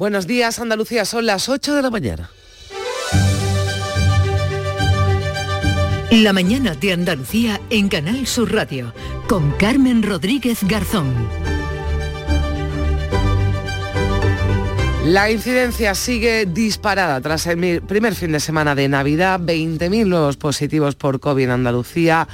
[0.00, 2.30] Buenos días, Andalucía, son las 8 de la mañana.
[6.10, 8.94] La mañana de Andalucía en Canal Sur Radio
[9.28, 11.12] con Carmen Rodríguez Garzón.
[15.04, 20.94] La incidencia sigue disparada tras el primer fin de semana de Navidad, 20.000 nuevos positivos
[20.94, 22.26] por COVID en Andalucía,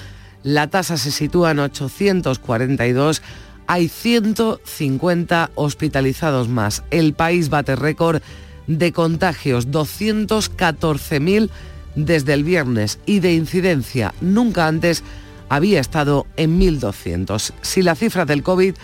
[0.45, 3.21] la tasa se sitúa en 842,
[3.67, 6.83] hay 150 hospitalizados más.
[6.91, 8.23] El país bate récord
[8.67, 11.51] de contagios, 214.000
[11.95, 15.03] desde el viernes y de incidencia nunca antes
[15.49, 17.53] había estado en 1.200.
[17.63, 18.75] Si la cifra del COVID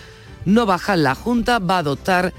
[0.45, 2.33] no baja, la Junta va a adoptar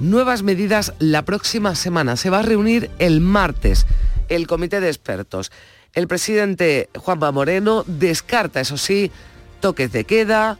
[0.00, 2.16] nuevas medidas la próxima semana.
[2.16, 3.86] Se va a reunir el martes
[4.28, 5.50] el comité de expertos.
[5.94, 9.10] El presidente Juanma Moreno descarta, eso sí,
[9.60, 10.58] toques de queda,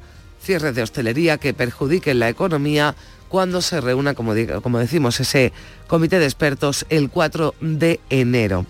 [0.48, 2.94] cierres de hostelería que perjudiquen la economía
[3.28, 5.52] cuando se reúna, como, como decimos, ese
[5.86, 8.64] comité de expertos el 4 de enero.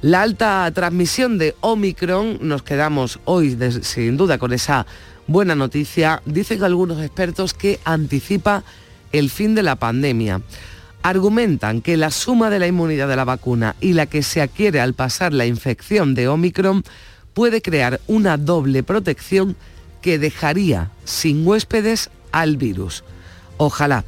[0.00, 4.86] La alta transmisión de Omicron, nos quedamos hoy sin duda con esa
[5.26, 8.62] buena noticia, dicen algunos expertos que anticipa
[9.10, 10.40] el fin de la pandemia.
[11.02, 14.80] Argumentan que la suma de la inmunidad de la vacuna y la que se adquiere
[14.80, 16.84] al pasar la infección de Omicron
[17.32, 19.56] puede crear una doble protección
[20.04, 23.04] que dejaría sin huéspedes al virus.
[23.56, 24.04] Ojalá.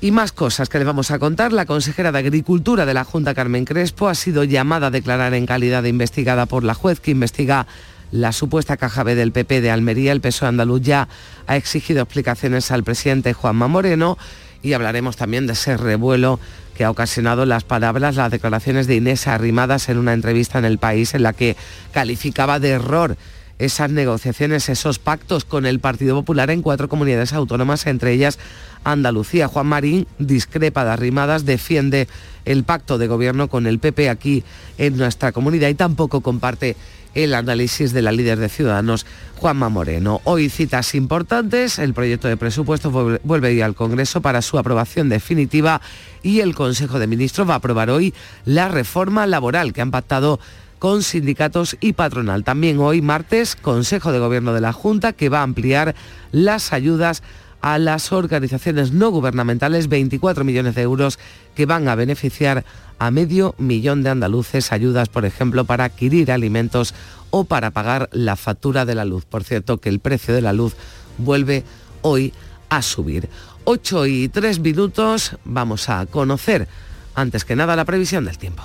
[0.00, 1.52] Y más cosas que le vamos a contar.
[1.52, 5.46] La consejera de Agricultura de la Junta, Carmen Crespo, ha sido llamada a declarar en
[5.46, 7.68] calidad de investigada por la juez que investiga
[8.10, 10.10] la supuesta caja B del PP de Almería.
[10.10, 11.06] El PSOE andaluz ya
[11.46, 14.18] ha exigido explicaciones al presidente Juanma Moreno
[14.60, 16.40] y hablaremos también de ese revuelo
[16.76, 20.78] que ha ocasionado las palabras, las declaraciones de Inés Arrimadas en una entrevista en El
[20.78, 21.56] País en la que
[21.92, 23.16] calificaba de error
[23.58, 28.38] esas negociaciones, esos pactos con el Partido Popular en cuatro comunidades autónomas, entre ellas
[28.84, 29.48] Andalucía.
[29.48, 32.08] Juan Marín discrepa de arrimadas, defiende
[32.44, 34.44] el pacto de gobierno con el PP aquí
[34.78, 36.76] en nuestra comunidad y tampoco comparte
[37.14, 40.20] el análisis de la líder de Ciudadanos, Juanma Moreno.
[40.24, 42.90] Hoy citas importantes, el proyecto de presupuesto
[43.22, 45.80] vuelve al Congreso para su aprobación definitiva
[46.22, 48.14] y el Consejo de Ministros va a aprobar hoy
[48.44, 50.38] la reforma laboral que han pactado
[50.78, 52.44] con sindicatos y patronal.
[52.44, 55.94] También hoy martes, Consejo de Gobierno de la Junta que va a ampliar
[56.32, 57.22] las ayudas
[57.60, 61.18] a las organizaciones no gubernamentales, 24 millones de euros
[61.54, 62.64] que van a beneficiar
[62.98, 66.94] a medio millón de andaluces, ayudas, por ejemplo, para adquirir alimentos
[67.30, 69.24] o para pagar la factura de la luz.
[69.24, 70.74] Por cierto, que el precio de la luz
[71.18, 71.64] vuelve
[72.02, 72.32] hoy
[72.68, 73.28] a subir.
[73.64, 76.68] 8 y 3 minutos, vamos a conocer
[77.14, 78.62] antes que nada la previsión del tiempo.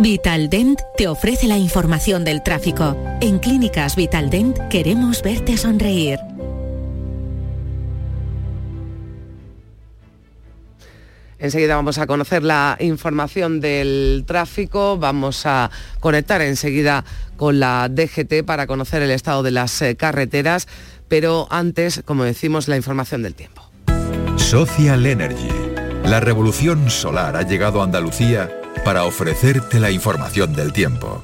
[0.00, 2.96] Vitaldent te ofrece la información del tráfico.
[3.20, 6.18] En Clínicas Vitaldent queremos verte sonreír.
[11.38, 17.04] Enseguida vamos a conocer la información del tráfico, vamos a conectar enseguida
[17.36, 20.66] con la DGT para conocer el estado de las eh, carreteras,
[21.08, 23.70] pero antes, como decimos, la información del tiempo.
[24.36, 25.50] Social Energy.
[26.04, 31.22] La revolución solar ha llegado a Andalucía para ofrecerte la información del tiempo.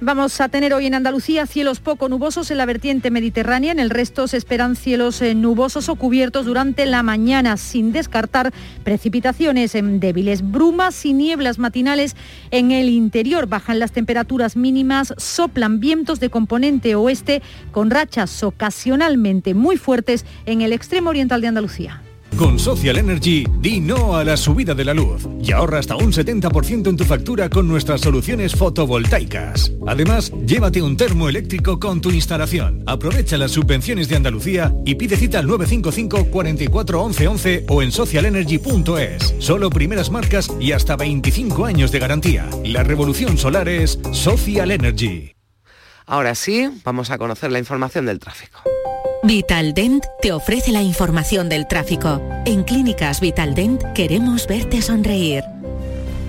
[0.00, 3.90] Vamos a tener hoy en Andalucía cielos poco nubosos en la vertiente mediterránea, en el
[3.90, 10.00] resto se esperan cielos eh, nubosos o cubiertos durante la mañana, sin descartar precipitaciones en
[10.00, 12.16] débiles, brumas y nieblas matinales
[12.50, 13.46] en el interior.
[13.46, 20.60] Bajan las temperaturas mínimas, soplan vientos de componente oeste con rachas ocasionalmente muy fuertes en
[20.60, 22.02] el extremo oriental de Andalucía.
[22.36, 26.12] Con Social Energy, di no a la subida de la luz y ahorra hasta un
[26.12, 29.70] 70% en tu factura con nuestras soluciones fotovoltaicas.
[29.86, 32.82] Además, llévate un termo eléctrico con tu instalación.
[32.86, 37.92] Aprovecha las subvenciones de Andalucía y pide cita al 955 44 11 11 o en
[37.92, 39.34] socialenergy.es.
[39.38, 42.48] Solo primeras marcas y hasta 25 años de garantía.
[42.64, 45.34] La revolución solar es Social Energy.
[46.06, 48.73] Ahora sí, vamos a conocer la información del tráfico.
[49.24, 52.20] Vitaldent te ofrece la información del tráfico.
[52.44, 55.42] En Clínicas Vitaldent queremos verte sonreír.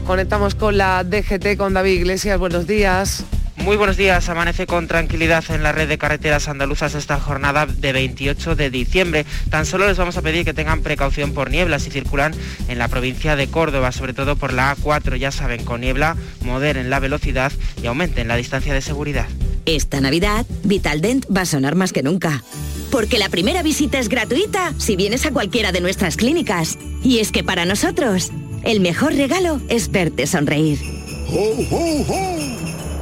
[0.07, 2.39] Conectamos con la DGT con David Iglesias.
[2.39, 3.25] Buenos días.
[3.57, 4.30] Muy buenos días.
[4.30, 9.25] Amanece con tranquilidad en la red de carreteras andaluzas esta jornada de 28 de diciembre.
[9.50, 12.33] Tan solo les vamos a pedir que tengan precaución por niebla si circulan
[12.69, 15.18] en la provincia de Córdoba, sobre todo por la A4.
[15.18, 16.15] Ya saben, con niebla
[16.45, 17.51] moderen la velocidad
[17.83, 19.27] y aumenten la distancia de seguridad.
[19.65, 22.44] Esta Navidad, Vitaldent va a sonar más que nunca.
[22.91, 26.77] Porque la primera visita es gratuita si vienes a cualquiera de nuestras clínicas.
[27.03, 28.31] Y es que para nosotros,
[28.63, 30.79] el mejor regalo es verte sonreír.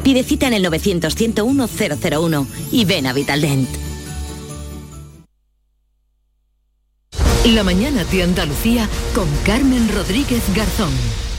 [0.04, 3.70] Pide cita en el 900-101-001 y ven a Vitaldent.
[7.46, 10.94] La mañana de Andalucía con Carmen Rodríguez Garzón.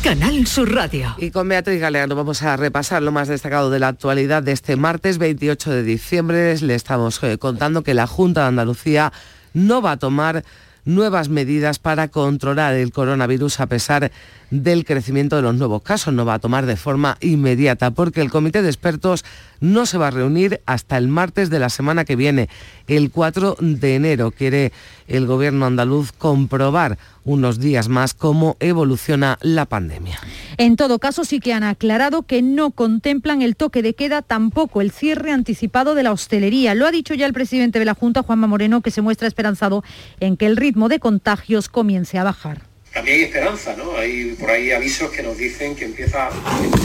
[0.05, 1.15] Canal Sur Radio.
[1.17, 4.77] Y con Beatriz Galeano vamos a repasar lo más destacado de la actualidad de este
[4.77, 6.61] martes 28 de diciembre.
[6.61, 9.15] Le estamos eh, contando que la Junta de Andalucía
[9.55, 10.45] no va a tomar
[10.85, 14.13] nuevas medidas para controlar el coronavirus a pesar
[14.51, 16.15] del crecimiento de los nuevos casos.
[16.15, 19.25] No va a tomar de forma inmediata porque el comité de expertos
[19.61, 22.49] no se va a reunir hasta el martes de la semana que viene,
[22.87, 24.31] el 4 de enero.
[24.31, 24.73] Quiere
[25.09, 30.19] el gobierno andaluz comprobar unos días más cómo evoluciona la pandemia.
[30.59, 34.81] En todo caso, sí que han aclarado que no contemplan el toque de queda, tampoco
[34.81, 36.75] el cierre anticipado de la hostelería.
[36.75, 39.83] Lo ha dicho ya el presidente de la Junta, Juanma Moreno, que se muestra esperanzado
[40.21, 43.97] en que el ritmo de contagios comience a bajar también hay esperanza, ¿no?
[43.97, 46.31] Hay por ahí avisos que nos dicen que empieza,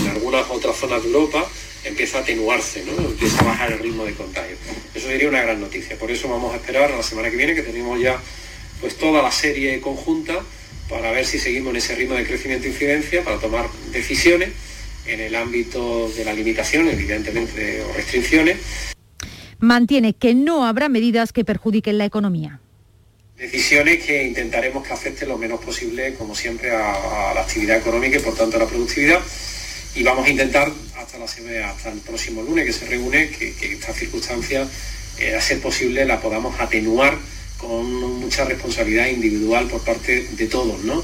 [0.04, 1.48] en algunas otras zonas de Europa,
[1.86, 3.10] empieza a atenuarse, ¿no?
[3.10, 4.56] Empieza a bajar el ritmo de contagio.
[4.94, 5.98] Eso sería una gran noticia.
[5.98, 8.20] Por eso vamos a esperar a la semana que viene, que tenemos ya
[8.82, 10.40] pues toda la serie conjunta
[10.90, 14.50] para ver si seguimos en ese ritmo de crecimiento e incidencia, para tomar decisiones
[15.06, 18.58] en el ámbito de la limitación, evidentemente, o restricciones.
[19.60, 22.62] Mantiene que no habrá medidas que perjudiquen la economía.
[23.40, 28.20] Decisiones que intentaremos que afecten lo menos posible, como siempre, a, la actividad económica y
[28.20, 29.22] por tanto a la productividad.
[29.96, 31.24] Y vamos a intentar hasta, la,
[31.70, 34.68] hasta el próximo lunes que se reúne que, que esta circunstancia,
[35.20, 37.18] eh, a ser posible, la podamos atenuar
[37.58, 41.02] con mucha responsabilidad individual por parte de todos, ¿no?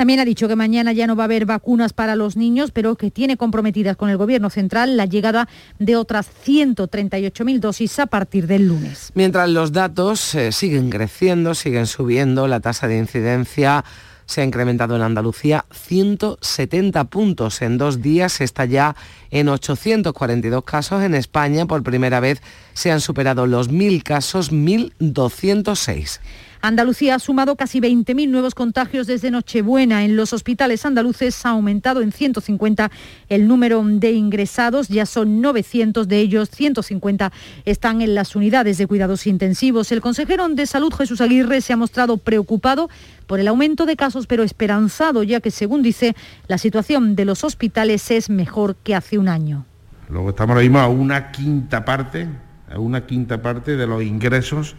[0.00, 2.96] También ha dicho que mañana ya no va a haber vacunas para los niños, pero
[2.96, 5.46] que tiene comprometidas con el Gobierno central la llegada
[5.78, 9.10] de otras 138.000 dosis a partir del lunes.
[9.12, 13.84] Mientras los datos eh, siguen creciendo, siguen subiendo, la tasa de incidencia
[14.24, 17.60] se ha incrementado en Andalucía 170 puntos.
[17.60, 18.96] En dos días está ya
[19.30, 21.02] en 842 casos.
[21.02, 22.40] En España, por primera vez,
[22.72, 26.20] se han superado los 1.000 casos, 1.206.
[26.62, 30.04] Andalucía ha sumado casi 20.000 nuevos contagios desde Nochebuena.
[30.04, 32.90] En los hospitales andaluces ha aumentado en 150
[33.30, 34.88] el número de ingresados.
[34.88, 37.32] Ya son 900 de ellos, 150
[37.64, 39.90] están en las unidades de cuidados intensivos.
[39.90, 42.90] El consejero de Salud, Jesús Aguirre, se ha mostrado preocupado
[43.26, 46.14] por el aumento de casos, pero esperanzado, ya que, según dice,
[46.46, 49.64] la situación de los hospitales es mejor que hace un año.
[50.10, 52.28] Luego estamos ahora mismo a una quinta parte,
[52.70, 54.76] a una quinta parte de los ingresos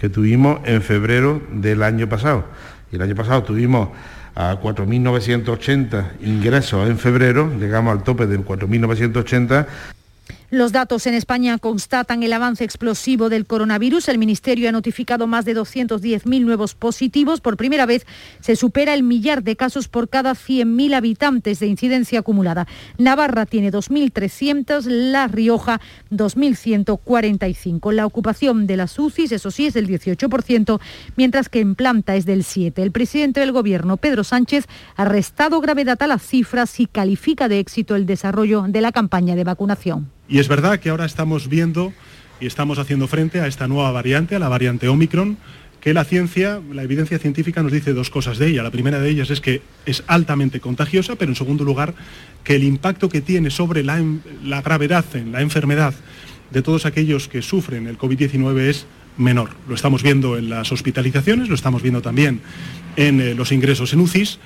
[0.00, 2.46] que tuvimos en febrero del año pasado.
[2.90, 3.90] Y el año pasado tuvimos
[4.34, 9.66] a 4.980 ingresos en febrero, llegamos al tope de 4.980
[10.50, 14.08] los datos en España constatan el avance explosivo del coronavirus.
[14.08, 17.40] El Ministerio ha notificado más de 210.000 nuevos positivos.
[17.40, 18.04] Por primera vez
[18.40, 22.66] se supera el millar de casos por cada 100.000 habitantes de incidencia acumulada.
[22.98, 25.80] Navarra tiene 2.300, La Rioja
[26.10, 27.92] 2.145.
[27.92, 30.80] La ocupación de las UCIs, eso sí, es del 18%,
[31.16, 32.82] mientras que en planta es del 7%.
[32.82, 34.66] El presidente del Gobierno, Pedro Sánchez,
[34.96, 39.36] ha restado gravedad a las cifras y califica de éxito el desarrollo de la campaña
[39.36, 40.19] de vacunación.
[40.30, 41.92] Y es verdad que ahora estamos viendo
[42.40, 45.36] y estamos haciendo frente a esta nueva variante, a la variante Omicron,
[45.80, 48.62] que la ciencia, la evidencia científica nos dice dos cosas de ella.
[48.62, 51.94] La primera de ellas es que es altamente contagiosa, pero en segundo lugar,
[52.44, 54.00] que el impacto que tiene sobre la,
[54.62, 55.94] gravedad en la enfermedad
[56.50, 58.86] de todos aquellos que sufren el COVID-19 es
[59.16, 59.50] menor.
[59.68, 62.40] Lo estamos viendo en las hospitalizaciones, lo estamos viendo también
[62.96, 64.38] en eh, los ingresos en UCIs.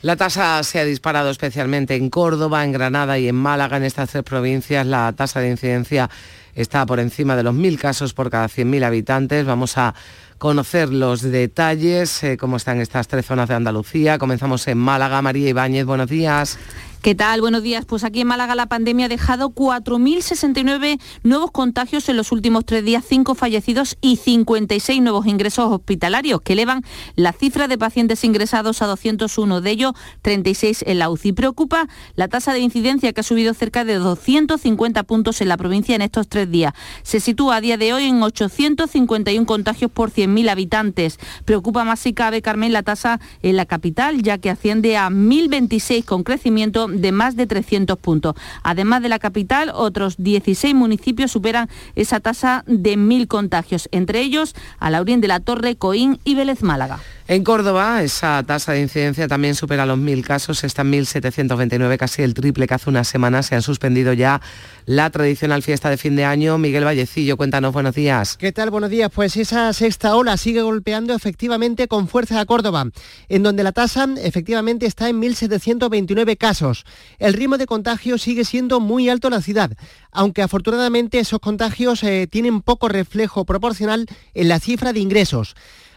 [0.00, 3.78] La tasa se ha disparado especialmente en Córdoba, en Granada y en Málaga.
[3.78, 6.08] En estas tres provincias la tasa de incidencia
[6.54, 9.44] está por encima de los mil casos por cada 100.000 habitantes.
[9.44, 9.96] Vamos a
[10.38, 14.18] conocer los detalles, eh, cómo están estas tres zonas de Andalucía.
[14.18, 15.20] Comenzamos en Málaga.
[15.20, 16.60] María Ibáñez, buenos días.
[17.02, 17.40] ¿Qué tal?
[17.40, 17.84] Buenos días.
[17.84, 22.84] Pues aquí en Málaga la pandemia ha dejado 4.069 nuevos contagios en los últimos tres
[22.84, 26.82] días, 5 fallecidos y 56 nuevos ingresos hospitalarios, que elevan
[27.14, 31.34] la cifra de pacientes ingresados a 201, de ellos 36 en la UCI.
[31.34, 31.86] Preocupa
[32.16, 36.02] la tasa de incidencia que ha subido cerca de 250 puntos en la provincia en
[36.02, 36.72] estos tres días.
[37.04, 41.20] Se sitúa a día de hoy en 851 contagios por 100.000 habitantes.
[41.44, 46.04] Preocupa más si cabe, Carmen, la tasa en la capital, ya que asciende a 1.026
[46.04, 48.34] con crecimiento de más de 300 puntos.
[48.62, 54.54] Además de la capital, otros 16 municipios superan esa tasa de mil contagios, entre ellos
[54.78, 57.00] Alaurín de la Torre, Coín y Vélez Málaga.
[57.28, 62.22] En Córdoba, esa tasa de incidencia también supera los mil casos, está en 1.729, casi
[62.22, 63.42] el triple que hace una semana.
[63.42, 64.40] Se han suspendido ya
[64.86, 66.56] la tradicional fiesta de fin de año.
[66.56, 68.38] Miguel Vallecillo, cuéntanos, buenos días.
[68.38, 68.70] ¿Qué tal?
[68.70, 69.10] Buenos días.
[69.14, 72.86] Pues esa sexta ola sigue golpeando efectivamente con fuerza a Córdoba,
[73.28, 76.77] en donde la tasa efectivamente está en 1.729 casos.
[77.18, 79.72] El ritmo de contagio sigue siendo muy alto en la ciudad,
[80.12, 85.54] aunque afortunadamente esos contagios eh, tienen poco reflejo proporcional en la cifra de ingresos.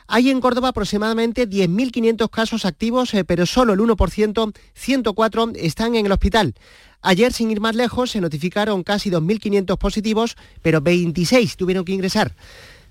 [0.07, 6.05] Hay en Córdoba aproximadamente 10.500 casos activos, eh, pero solo el 1%, 104, están en
[6.05, 6.53] el hospital.
[7.01, 12.35] Ayer, sin ir más lejos, se notificaron casi 2.500 positivos, pero 26 tuvieron que ingresar.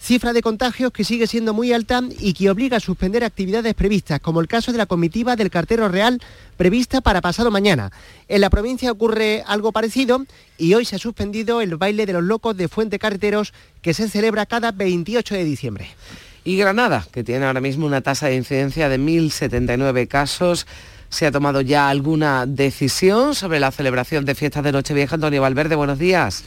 [0.00, 4.18] Cifra de contagios que sigue siendo muy alta y que obliga a suspender actividades previstas,
[4.18, 6.22] como el caso de la comitiva del cartero real
[6.56, 7.92] prevista para pasado mañana.
[8.26, 10.24] En la provincia ocurre algo parecido
[10.56, 13.52] y hoy se ha suspendido el baile de los locos de Fuente Carreteros
[13.82, 15.90] que se celebra cada 28 de diciembre.
[16.44, 20.66] Y Granada, que tiene ahora mismo una tasa de incidencia de 1.079 casos.
[21.10, 25.16] ¿Se ha tomado ya alguna decisión sobre la celebración de fiestas de Nochevieja?
[25.16, 26.42] Antonio Valverde, buenos días.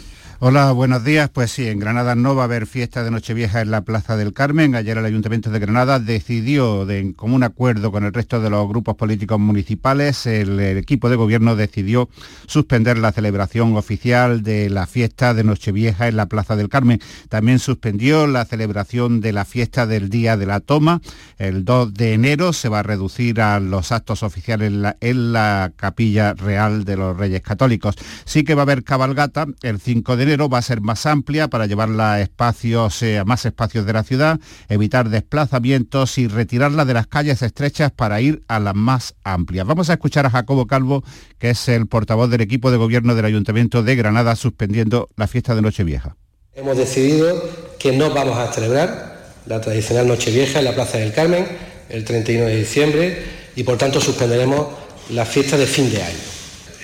[0.45, 1.29] Hola, buenos días.
[1.29, 4.33] Pues sí, en Granada no va a haber fiesta de Nochevieja en la Plaza del
[4.33, 4.75] Carmen.
[4.75, 8.67] Ayer el Ayuntamiento de Granada decidió, de, en común acuerdo con el resto de los
[8.67, 12.09] grupos políticos municipales, el, el, equipo de gobierno decidió
[12.45, 16.99] suspender la celebración oficial de la fiesta de Nochevieja en la Plaza del Carmen.
[17.29, 20.99] También suspendió la celebración de la fiesta del Día de la Toma.
[21.37, 25.31] El 2 de enero se va a reducir a los actos oficiales en la, en
[25.31, 27.95] la Capilla Real de los Reyes Católicos.
[28.25, 31.47] Sí que va a haber cabalgata el 5 de enero va a ser más amplia
[31.47, 37.07] para llevarla a a más espacios de la ciudad, evitar desplazamientos y retirarla de las
[37.07, 39.65] calles estrechas para ir a las más amplias.
[39.65, 41.03] Vamos a escuchar a Jacobo Calvo,
[41.39, 45.55] que es el portavoz del equipo de gobierno del Ayuntamiento de Granada, suspendiendo la fiesta
[45.55, 46.17] de Nochevieja.
[46.53, 47.41] Hemos decidido
[47.79, 51.45] que no vamos a celebrar la tradicional Nochevieja en la Plaza del Carmen
[51.89, 53.23] el 31 de diciembre
[53.55, 54.67] y por tanto suspenderemos
[55.09, 56.17] la fiesta de fin de año.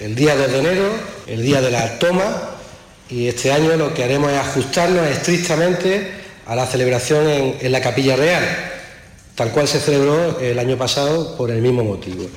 [0.02, 0.90] El día 2 de enero,
[1.28, 2.59] el día de la toma
[3.10, 6.12] y este año lo que haremos es ajustarnos estrictamente
[6.46, 8.44] a la celebración en, la Capilla Real,
[9.36, 12.28] tal cual se celebró el año pasado por el mismo motivo.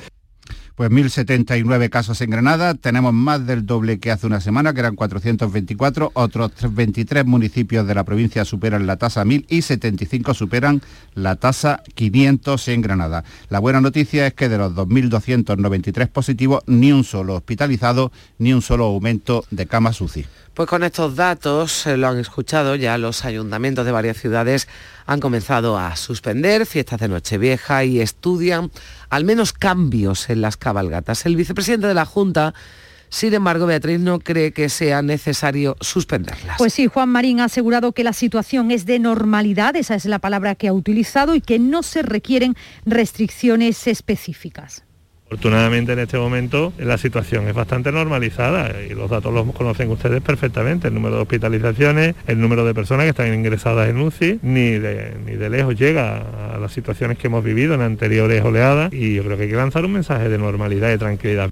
[0.75, 4.95] Pues 1.079 casos en Granada, tenemos más del doble que hace una semana, que eran
[4.95, 10.81] 424, otros 23 municipios de la provincia superan la tasa 1.000 y 75 superan
[11.13, 13.23] la tasa 500 en Granada.
[13.49, 18.63] La buena noticia es que de los 2.293 positivos, ni un solo hospitalizado, ni un
[18.63, 20.25] solo aumento de camas UCI.
[20.53, 24.67] Pues con estos datos, eh, lo han escuchado ya, los ayuntamientos de varias ciudades
[25.07, 28.69] han comenzado a suspender fiestas de Nochevieja y estudian
[29.09, 31.25] al menos cambios en las cabalgatas.
[31.25, 32.53] El vicepresidente de la Junta
[33.13, 36.57] sin embargo, Beatriz no cree que sea necesario suspenderlas.
[36.57, 40.17] Pues sí, Juan Marín ha asegurado que la situación es de normalidad, esa es la
[40.17, 42.55] palabra que ha utilizado, y que no se requieren
[42.87, 44.83] restricciones específicas.
[45.33, 50.21] Afortunadamente en este momento la situación es bastante normalizada y los datos los conocen ustedes
[50.21, 54.77] perfectamente, el número de hospitalizaciones, el número de personas que están ingresadas en UCI, ni
[54.77, 59.15] de, ni de lejos llega a las situaciones que hemos vivido en anteriores oleadas y
[59.15, 61.49] yo creo que hay que lanzar un mensaje de normalidad y tranquilidad.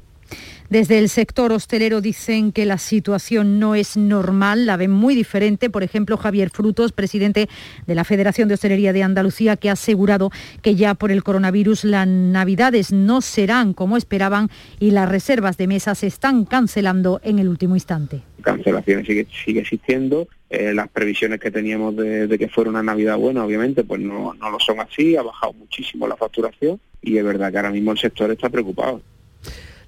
[0.71, 5.69] Desde el sector hostelero dicen que la situación no es normal, la ven muy diferente.
[5.69, 7.49] Por ejemplo, Javier Frutos, presidente
[7.85, 11.83] de la Federación de Hostelería de Andalucía, que ha asegurado que ya por el coronavirus
[11.83, 14.47] las navidades no serán como esperaban
[14.79, 18.21] y las reservas de mesas se están cancelando en el último instante.
[18.41, 23.17] Cancelaciones sigue, sigue existiendo, eh, las previsiones que teníamos de, de, que fuera una Navidad
[23.17, 27.25] buena, obviamente, pues no, no lo son así, ha bajado muchísimo la facturación y es
[27.25, 29.01] verdad que ahora mismo el sector está preocupado.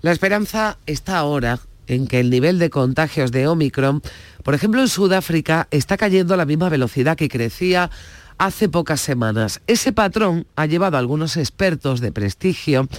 [0.04, 4.02] La esperanza está ahora en que el nivel de contagios de Omicron,
[4.44, 7.90] por ejemplo en Sudáfrica, está cayendo a la misma velocidad que crecía
[8.38, 9.62] hace pocas semanas.
[9.66, 12.90] Ese patrón ha llevado a algunos expertos de prestigio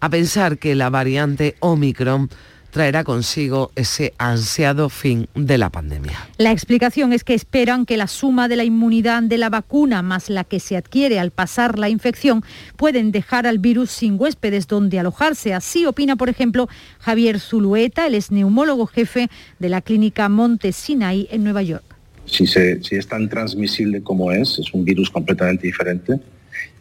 [0.00, 2.28] a pensar que la variante Omicron
[2.70, 6.28] traerá consigo ese ansiado fin de la pandemia.
[6.36, 10.28] La explicación es que esperan que la suma de la inmunidad de la vacuna más
[10.30, 12.42] la que se adquiere al pasar la infección
[12.76, 15.54] pueden dejar al virus sin huéspedes donde alojarse.
[15.54, 21.28] Así opina, por ejemplo, Javier Zulueta, el es neumólogo jefe de la clínica Monte Sinai
[21.30, 21.84] en Nueva York.
[22.26, 26.20] Si, se, si es tan transmisible como es, es un virus completamente diferente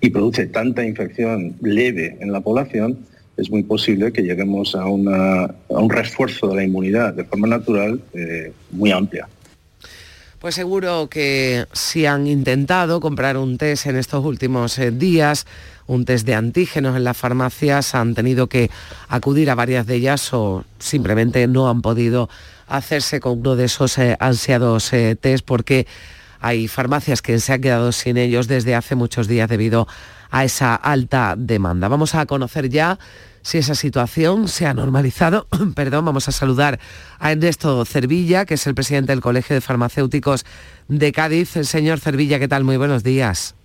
[0.01, 2.99] y produce tanta infección leve en la población,
[3.37, 8.01] es muy posible que lleguemos a, a, un refuerzo de la inmunidad de forma natural
[8.13, 9.29] eh, muy amplia.
[10.39, 15.45] Pues seguro que si han intentado comprar un test en estos últimos eh, días,
[15.87, 18.69] un test de antígenos en las farmacias, han tenido que
[19.07, 22.29] acudir a varias de ellas o simplemente no han podido
[22.67, 24.91] hacerse con uno de esos eh, ansiados
[25.21, 25.87] test porque
[26.39, 29.87] hay farmacias que se han quedado sin ellos desde hace muchos días debido a
[30.31, 31.87] esa alta demanda.
[31.87, 32.99] Vamos a conocer ya
[33.41, 35.47] si esa situación se ha normalizado.
[35.75, 36.79] Perdón, vamos a saludar
[37.19, 40.45] a Ernesto Cervilla, que es el presidente del Colegio de Farmacéuticos
[40.87, 41.55] de Cádiz.
[41.55, 42.63] El señor Cervilla, ¿qué tal?
[42.63, 43.55] Muy buenos días.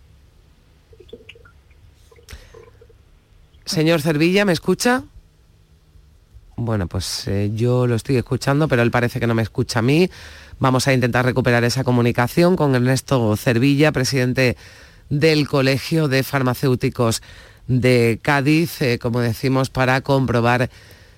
[3.64, 5.02] Señor Cervilla, ¿me escucha?
[6.56, 9.82] Bueno, pues eh, yo lo estoy escuchando, pero él parece que no me escucha a
[9.82, 10.10] mí.
[10.58, 14.56] Vamos a intentar recuperar esa comunicación con Ernesto Cervilla, presidente
[15.12, 17.22] del Colegio de Farmacéuticos
[17.68, 20.70] de Cádiz, eh, como decimos, para comprobar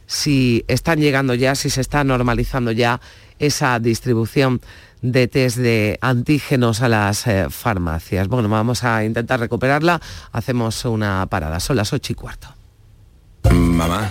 [0.07, 3.01] si están llegando ya, si se está normalizando ya
[3.39, 4.61] esa distribución
[5.01, 8.27] de test de antígenos a las eh, farmacias.
[8.27, 10.01] Bueno, vamos a intentar recuperarla.
[10.33, 11.61] Hacemos una parada.
[11.61, 12.49] Son las ocho y cuarto.
[13.53, 14.11] Mamá,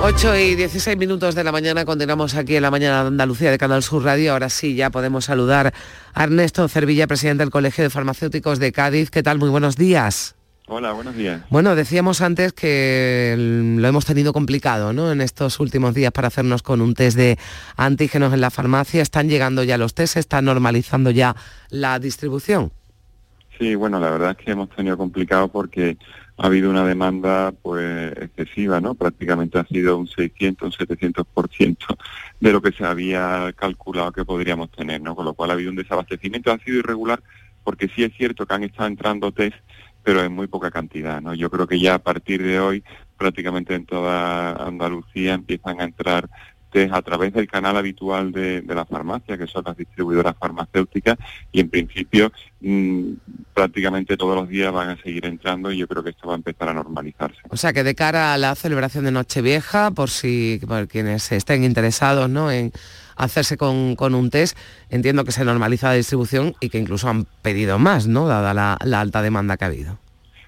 [0.00, 3.58] 8 y 16 minutos de la mañana continuamos aquí en la mañana de Andalucía de
[3.58, 4.32] Canal Sur Radio.
[4.32, 5.74] Ahora sí, ya podemos saludar
[6.14, 9.10] a Ernesto Cervilla, presidente del Colegio de Farmacéuticos de Cádiz.
[9.10, 9.38] ¿Qué tal?
[9.38, 10.36] Muy buenos días.
[10.68, 11.42] Hola, buenos días.
[11.50, 15.10] Bueno, decíamos antes que lo hemos tenido complicado ¿no?
[15.10, 17.36] en estos últimos días para hacernos con un test de
[17.76, 19.02] antígenos en la farmacia.
[19.02, 20.16] ¿Están llegando ya los test?
[20.16, 21.34] ¿Está normalizando ya
[21.70, 22.70] la distribución?
[23.58, 25.98] Sí, bueno, la verdad es que hemos tenido complicado porque
[26.38, 28.94] ha habido una demanda pues excesiva, ¿no?
[28.94, 31.76] Prácticamente ha sido un 600, un 700%
[32.40, 35.16] de lo que se había calculado que podríamos tener, ¿no?
[35.16, 37.22] Con lo cual ha habido un desabastecimiento, ha sido irregular
[37.64, 39.56] porque sí es cierto que han estado entrando test,
[40.02, 41.34] pero en muy poca cantidad, ¿no?
[41.34, 42.84] Yo creo que ya a partir de hoy
[43.16, 46.30] prácticamente en toda Andalucía empiezan a entrar
[46.90, 51.16] a través del canal habitual de, la farmacia, que son las distribuidoras farmacéuticas,
[51.50, 53.12] y en principio mm,
[53.54, 56.36] prácticamente todos los días van a seguir entrando y yo creo que esto va a
[56.36, 57.38] empezar a normalizarse.
[57.48, 61.64] O sea que de cara a la celebración de Nochevieja, por si por quienes estén
[61.64, 62.50] interesados ¿no?
[62.50, 62.72] en
[63.16, 64.56] hacerse con, un test,
[64.90, 68.28] entiendo que se normaliza la distribución y que incluso han pedido más, ¿no?
[68.28, 69.98] Dada la, alta demanda que ha habido.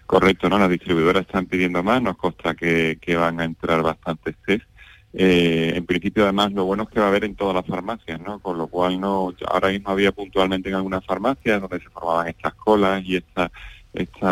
[0.06, 0.58] Correcto, ¿no?
[0.58, 4.69] Las distribuidoras están pidiendo más, nos consta que, que van a entrar bastantes test
[5.12, 8.20] eh, en principio, además, lo bueno es que va a haber en todas las farmacias,
[8.20, 8.38] ¿no?
[8.38, 12.54] Con lo cual, no ahora mismo había puntualmente en algunas farmacias donde se formaban estas
[12.54, 13.50] colas y esta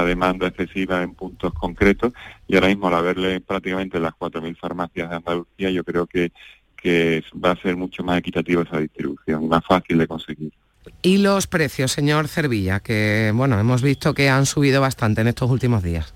[0.05, 2.13] demanda excesiva en puntos concretos
[2.47, 6.31] y ahora mismo al haberle prácticamente las 4.000 farmacias de Andalucía yo creo que,
[6.81, 10.53] que va a ser mucho más equitativo esa distribución, más fácil de conseguir.
[11.03, 15.51] Y los precios, señor Cervilla, que bueno, hemos visto que han subido bastante en estos
[15.51, 16.15] últimos días.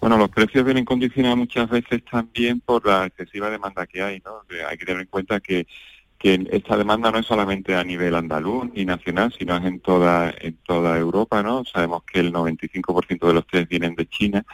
[0.00, 4.42] Bueno, los precios vienen condicionados muchas veces también por la excesiva demanda que hay, ¿no?
[4.66, 5.66] Hay que tener en cuenta que,
[6.18, 10.34] que esta demanda no es solamente a nivel andaluz ni nacional, sino es en toda,
[10.40, 11.66] en toda Europa, ¿no?
[11.66, 14.46] Sabemos que el 95% de los test vienen de China,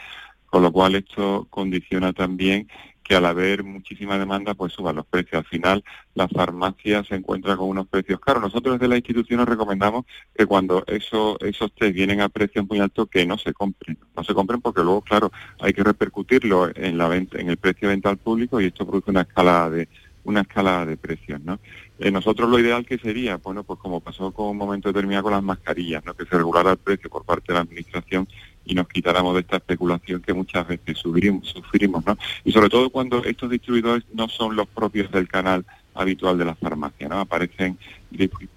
[0.47, 2.67] con lo cual esto condiciona también
[3.07, 5.39] que al haber muchísima demanda pues suban los precios.
[5.39, 8.43] Al final la farmacia se encuentra con unos precios caros.
[8.43, 12.79] Nosotros desde la institución nos recomendamos que cuando eso, esos test vienen a precios muy
[12.79, 13.97] altos que no se compren.
[14.15, 17.87] No se compren porque luego, claro, hay que repercutirlo en la venta, en el precio
[17.87, 19.87] de venta al público y esto produce una escala de
[20.25, 21.59] una escala de precios, ¿no?
[21.99, 25.31] Eh, nosotros lo ideal que sería, bueno, pues como pasó con un momento determinado con
[25.31, 26.13] las mascarillas, ¿no?
[26.13, 28.27] Que se regulara el precio por parte de la administración
[28.67, 32.17] y nos quitáramos de esta especulación que muchas veces sufrimos, ¿no?
[32.43, 36.55] Y sobre todo cuando estos distribuidores no son los propios del canal habitual de la
[36.55, 37.19] farmacia, ¿no?
[37.19, 37.77] Aparecen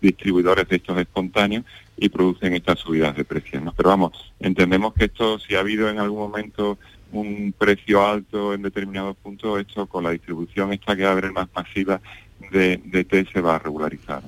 [0.01, 1.65] distribuidores de estos espontáneos
[1.97, 3.73] y producen estas subidas de precios, ¿no?
[3.73, 6.79] Pero vamos, entendemos que esto, si ha habido en algún momento
[7.13, 11.33] un precio alto en determinados puntos, esto con la distribución esta que va a haber
[11.33, 12.01] más masiva
[12.51, 14.23] de, de té se va a regularizar.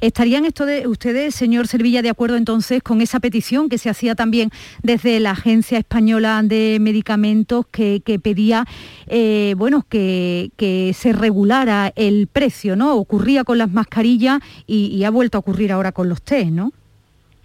[0.00, 4.14] ¿Estarían esto de ustedes, señor Servilla, de acuerdo entonces con esa petición que se hacía
[4.14, 4.50] también
[4.82, 8.64] desde la Agencia Española de Medicamentos que, pedía
[9.06, 10.50] eh, bueno, que,
[10.94, 12.94] se regulara el precio, ¿no?
[12.94, 16.72] Ocurría con las mascarillas y, ha vuelto a ocurrir ahora con los test, ¿no?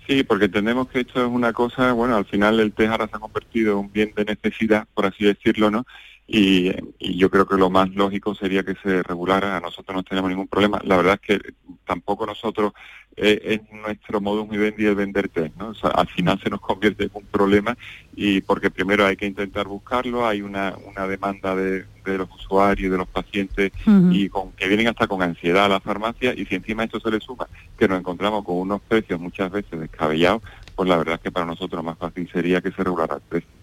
[0.08, 3.16] Sí, porque entendemos que esto es una cosa, bueno, al final el test ahora se
[3.16, 5.86] ha convertido en un bien de necesidad, por así decirlo, ¿no?
[6.34, 6.72] Y,
[7.18, 9.58] yo creo que lo más lógico sería que se regulara.
[9.58, 10.80] A nosotros no tenemos ningún problema.
[10.86, 11.54] La verdad es que
[11.86, 12.72] tampoco nosotros
[13.18, 15.70] eh, es nuestro modus vivendi el vender test, ¿no?
[15.70, 17.78] O sea, al final se nos convierte en un problema
[18.16, 22.92] y porque primero hay que intentar buscarlo, hay una, una demanda de, de los usuarios,
[22.92, 23.74] de los pacientes
[24.12, 27.12] y con que vienen hasta con ansiedad a la farmacia y si encima esto se
[27.12, 30.42] le suma que nos encontramos con unos precios muchas veces descabellados,
[30.76, 33.61] pues la verdad es que para nosotros más fácil sería que se regulara el precio.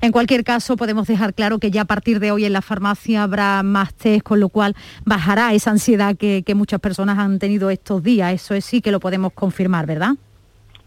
[0.00, 3.22] En cualquier caso, podemos dejar claro que ya a partir de hoy en la farmacia
[3.22, 8.02] habrá más test, con lo cual bajará esa ansiedad que, muchas personas han tenido estos
[8.02, 8.32] días.
[8.32, 10.14] Eso es sí que lo podemos confirmar, ¿verdad?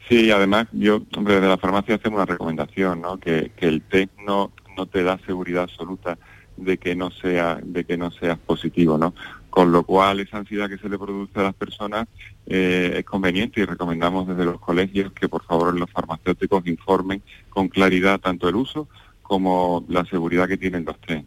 [0.08, 3.18] Sí, además yo desde la farmacia hacemos una recomendación, ¿no?
[3.18, 4.52] Que, el test no,
[4.92, 6.18] te da seguridad absoluta
[6.56, 9.14] de que no sea de que no seas positivo, ¿no?
[9.50, 12.08] Con lo cual esa ansiedad que se le produce a las personas
[12.46, 17.68] eh, es conveniente y recomendamos desde los colegios que por favor los farmacéuticos informen con
[17.68, 18.88] claridad tanto el uso
[19.24, 21.26] como la seguridad que tienen los test.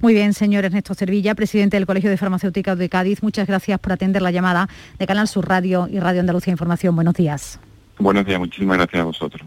[0.00, 3.22] Muy bien, señor Ernesto Cervilla, presidente del Colegio de Farmacéuticas de Cádiz.
[3.22, 6.94] Muchas gracias por atender la llamada de Canal Sur Radio y Radio Andalucía Información.
[6.94, 7.58] Buenos días.
[7.98, 9.42] Buenos días, muchísimas gracias a vosotros.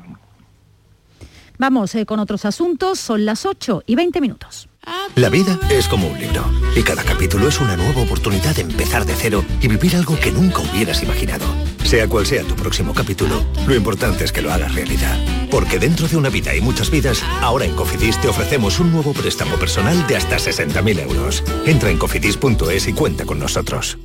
[1.57, 2.99] Vamos eh, con otros asuntos.
[2.99, 4.70] Son las 8 y 20 minutos.
[5.15, 6.43] La vida es como un libro
[6.75, 10.31] y cada capítulo es una nueva oportunidad de empezar de cero y vivir algo que
[10.31, 11.45] nunca hubieras imaginado.
[11.83, 15.17] Sea cual sea tu próximo capítulo, lo importante es que lo hagas realidad.
[15.51, 19.13] Porque dentro de una vida y muchas vidas, ahora en Cofidis te ofrecemos un nuevo
[19.13, 21.43] préstamo personal de hasta 60.000 euros.
[21.65, 23.97] Entra en cofidis.es y cuenta con nosotros.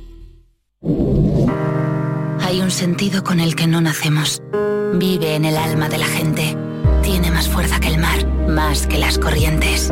[2.41, 4.41] Hay un sentido con el que no nacemos.
[4.93, 6.55] Vive en el alma de la gente.
[7.01, 9.91] Tiene más fuerza que el mar, más que las corrientes.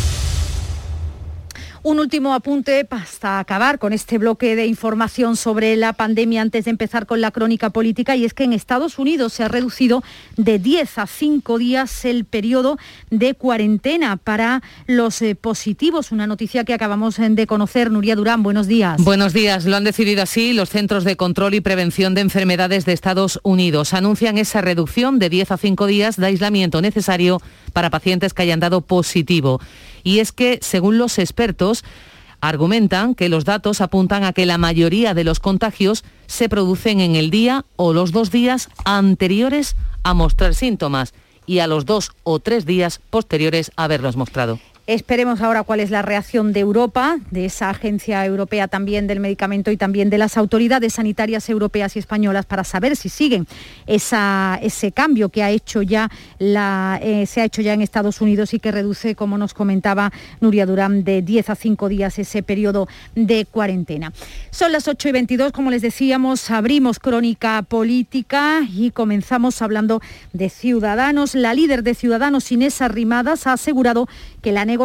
[1.83, 6.71] Un último apunte hasta acabar con este bloque de información sobre la pandemia antes de
[6.71, 10.03] empezar con la crónica política y es que en Estados Unidos se ha reducido
[10.37, 12.77] de 10 a 5 días el periodo
[13.09, 16.11] de cuarentena para los eh, positivos.
[16.11, 17.89] Una noticia que acabamos eh, de conocer.
[17.89, 19.03] Nuria Durán, buenos días.
[19.03, 19.65] Buenos días.
[19.65, 23.95] Lo han decidido así los Centros de Control y Prevención de Enfermedades de Estados Unidos.
[23.95, 27.41] Anuncian esa reducción de 10 a 5 días de aislamiento necesario
[27.73, 29.59] para pacientes que hayan dado positivo.
[30.03, 31.83] Y es que, según los expertos,
[32.41, 37.15] argumentan que los datos apuntan a que la mayoría de los contagios se producen en
[37.15, 41.13] el día o los dos días anteriores a mostrar síntomas
[41.45, 44.59] y a los dos o tres días posteriores a haberlos mostrado.
[44.91, 49.71] Esperemos ahora cuál es la reacción de Europa, de esa agencia europea también del medicamento
[49.71, 53.47] y también de las autoridades sanitarias europeas y españolas para saber si siguen
[53.87, 58.59] ese cambio que ha hecho ya eh, se ha hecho ya en Estados Unidos y
[58.59, 63.45] que reduce, como nos comentaba Nuria Durán, de 10 a 5 días ese periodo de
[63.45, 64.11] cuarentena.
[64.49, 70.01] Son las 8 y 22, como les decíamos, abrimos crónica política y comenzamos hablando
[70.33, 71.33] de Ciudadanos.
[71.33, 74.09] La líder de Ciudadanos, Inés Arrimadas, ha asegurado
[74.41, 74.80] que la negociación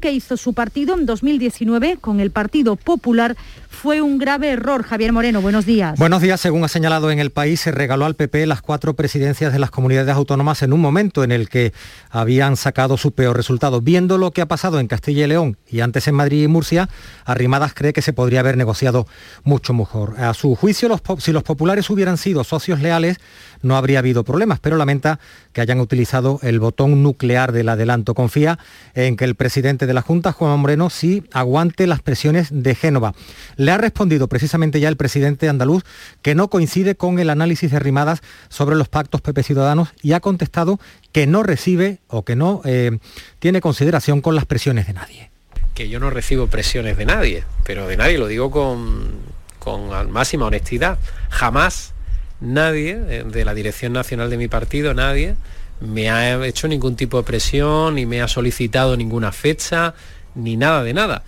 [0.00, 3.36] que hizo su partido en 2019 con el Partido Popular
[3.68, 4.82] fue un grave error.
[4.82, 5.98] Javier Moreno, buenos días.
[5.98, 6.40] Buenos días.
[6.40, 9.70] Según ha señalado en el país, se regaló al PP las cuatro presidencias de las
[9.70, 11.72] comunidades autónomas en un momento en el que
[12.08, 13.82] habían sacado su peor resultado.
[13.82, 16.88] Viendo lo que ha pasado en Castilla y León y antes en Madrid y Murcia,
[17.24, 19.06] Arrimadas cree que se podría haber negociado
[19.42, 20.18] mucho mejor.
[20.18, 23.18] A su juicio, si los populares hubieran sido socios leales,
[23.60, 25.18] no habría habido problemas, pero lamenta
[25.52, 28.14] que hayan utilizado el botón nuclear del adelanto.
[28.14, 28.58] Confía
[28.94, 33.14] en que el presidente de la Junta, Juan Moreno, sí aguante las presiones de Génova.
[33.56, 35.84] Le ha respondido precisamente ya el presidente andaluz
[36.22, 40.20] que no coincide con el análisis de Rimadas sobre los pactos PP Ciudadanos y ha
[40.20, 40.78] contestado
[41.12, 42.98] que no recibe o que no eh,
[43.38, 45.30] tiene consideración con las presiones de nadie.
[45.74, 49.12] Que yo no recibo presiones de nadie, pero de nadie, lo digo con,
[49.58, 50.98] con máxima honestidad.
[51.30, 51.94] Jamás
[52.40, 55.36] nadie eh, de la dirección nacional de mi partido, nadie,
[55.80, 59.94] me ha hecho ningún tipo de presión, ni me ha solicitado ninguna fecha,
[60.34, 61.22] ni nada de nada.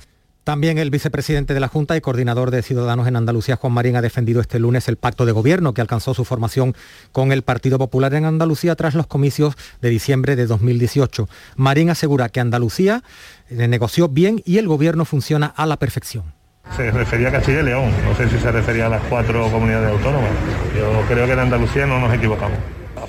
[0.47, 4.01] También el vicepresidente de la Junta y coordinador de Ciudadanos en Andalucía, Juan Marín, ha
[4.01, 6.77] defendido este lunes el pacto de gobierno que alcanzó su formación
[7.11, 11.29] con el Partido Popular en Andalucía tras los comicios de diciembre de 2018.
[11.57, 13.03] Marín asegura que Andalucía
[13.49, 16.33] eh, negoció bien y el gobierno funciona a la perfección.
[16.77, 19.91] Se refería a Castilla y León, no sé si se refería a las cuatro comunidades
[19.91, 20.31] autónomas.
[20.79, 22.59] Yo creo que en Andalucía no nos equivocamos.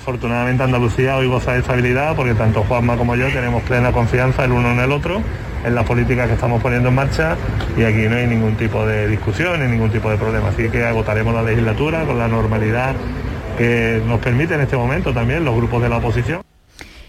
[0.00, 4.52] Afortunadamente Andalucía hoy goza de estabilidad porque tanto Juanma como yo tenemos plena confianza el
[4.52, 5.20] uno en el otro,
[5.64, 7.36] en las políticas que estamos poniendo en marcha
[7.76, 10.50] y aquí no hay ningún tipo de discusión ni ningún tipo de problema.
[10.50, 12.94] Así que agotaremos la legislatura con la normalidad
[13.58, 16.47] que nos permite en este momento también los grupos de la oposición.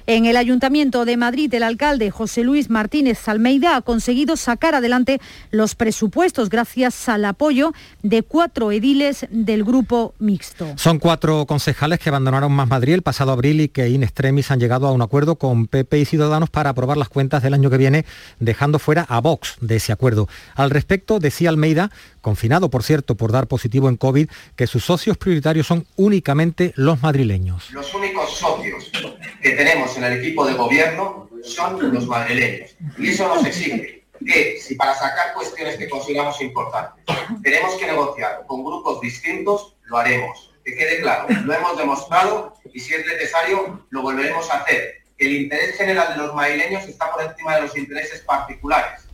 [0.10, 5.22] En el Ayuntamiento de Madrid, el alcalde José Luis Martínez Almeida ha conseguido sacar adelante
[5.52, 10.74] los presupuestos gracias al apoyo de cuatro ediles del grupo mixto.
[10.78, 14.60] Son cuatro concejales que abandonaron Más Madrid el pasado abril y que in extremis han
[14.60, 17.78] llegado a un acuerdo con PP y Ciudadanos para aprobar las cuentas del año que
[17.78, 18.06] viene,
[18.40, 20.28] dejando fuera a Vox de ese acuerdo.
[20.56, 21.92] Al respecto, decía Almeida,
[22.22, 27.02] confinado por cierto por dar positivo en COVID, que sus socios prioritarios son únicamente los
[27.02, 27.72] madrileños.
[27.72, 28.92] Los únicos socios
[29.42, 32.76] que tenemos en el equipo de gobierno son los madrileños.
[32.98, 37.06] Y eso nos exige que si para sacar cuestiones que consideramos importantes
[37.42, 40.52] tenemos que negociar con grupos distintos, lo haremos.
[40.64, 45.00] Que quede claro, lo hemos demostrado y si es necesario lo volveremos a hacer.
[45.18, 49.09] El interés general de los madrileños está por encima de los intereses particulares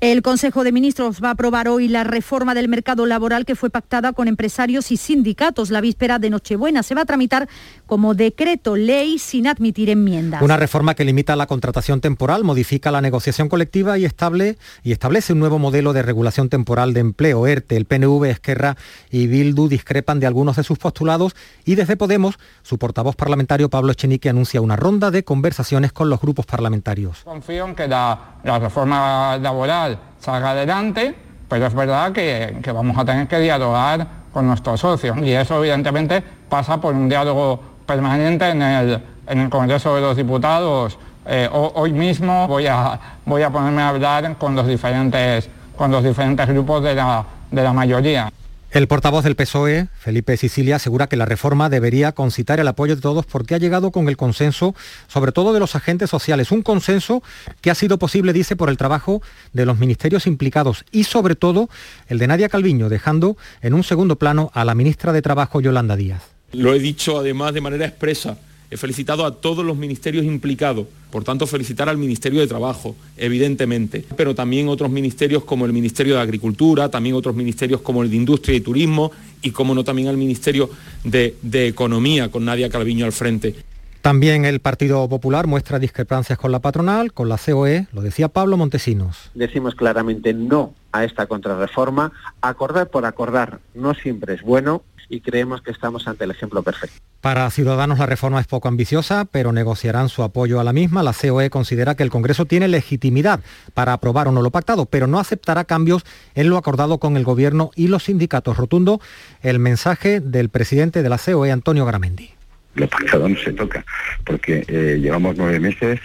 [0.00, 3.68] el Consejo de Ministros va a aprobar hoy la reforma del mercado laboral que fue
[3.68, 6.82] pactada con empresarios y sindicatos la víspera de Nochebuena.
[6.82, 7.50] Se va a tramitar
[7.86, 10.40] como decreto ley sin admitir enmiendas.
[10.40, 15.34] Una reforma que limita la contratación temporal, modifica la negociación colectiva y, estable, y establece
[15.34, 17.46] un nuevo modelo de regulación temporal de empleo.
[17.46, 18.76] ERTE, el PNV, Esquerra
[19.10, 21.36] y Bildu discrepan de algunos de sus postulados
[21.66, 26.22] y desde Podemos, su portavoz parlamentario Pablo Echenique anuncia una ronda de conversaciones con los
[26.22, 27.18] grupos parlamentarios.
[27.24, 31.14] Confío en que la, la reforma laboral salga adelante,
[31.48, 36.22] pero es verdad que, vamos a tener que dialogar con nuestros socios y eso evidentemente
[36.48, 40.98] pasa por un diálogo permanente en el, en el Congreso de los Diputados.
[41.26, 46.02] Eh, hoy mismo voy a, voy a ponerme a hablar con los diferentes, con los
[46.02, 48.30] diferentes grupos de la, de la mayoría.
[48.72, 53.02] El portavoz del PSOE, Felipe Sicilia, asegura que la reforma debería concitar el apoyo de
[53.02, 54.76] todos porque ha llegado con el consenso,
[55.08, 57.20] sobre todo de los agentes sociales, un consenso
[57.62, 61.68] que ha sido posible, dice, por el trabajo de los ministerios implicados y sobre todo
[62.06, 65.96] el de Nadia Calviño, dejando en un segundo plano a la ministra de Trabajo, Yolanda
[65.96, 66.22] Díaz.
[66.52, 68.38] Lo he dicho además de manera expresa
[68.70, 74.04] He felicitado a todos los ministerios implicados, por tanto felicitar al Ministerio de Trabajo, evidentemente,
[74.16, 78.16] pero también otros ministerios como el Ministerio de Agricultura, también otros ministerios como el de
[78.16, 79.10] Industria y Turismo
[79.42, 80.70] y, como no, también al Ministerio
[81.02, 83.56] de, de Economía, con Nadia Calviño al frente.
[84.02, 88.56] También el Partido Popular muestra discrepancias con la patronal, con la COE, lo decía Pablo
[88.56, 89.30] Montesinos.
[89.34, 92.12] Decimos claramente no a esta contrarreforma.
[92.40, 96.96] Acordar por acordar no siempre es bueno y creemos que estamos ante el ejemplo perfecto.
[97.20, 101.02] Para Ciudadanos la reforma es poco ambiciosa, pero negociarán su apoyo a la misma.
[101.02, 103.40] La COE considera que el Congreso tiene legitimidad
[103.74, 107.24] para aprobar o no lo pactado, pero no aceptará cambios en lo acordado con el
[107.24, 108.56] Gobierno y los sindicatos.
[108.56, 109.00] Rotundo
[109.42, 112.30] el mensaje del presidente de la COE, Antonio Gramendi.
[112.76, 113.84] Lo pactado no se toca,
[114.24, 116.00] porque eh, llevamos nueve meses,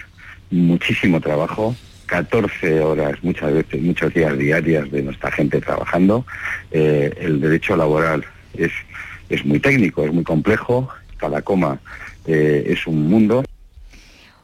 [0.49, 1.75] muchísimo trabajo,
[2.07, 6.25] 14 horas, muchas veces, muchos días diarias de nuestra gente trabajando.
[6.71, 8.71] Eh, el derecho laboral es,
[9.29, 11.79] es muy técnico, es muy complejo, cada coma
[12.25, 13.43] eh, es un mundo.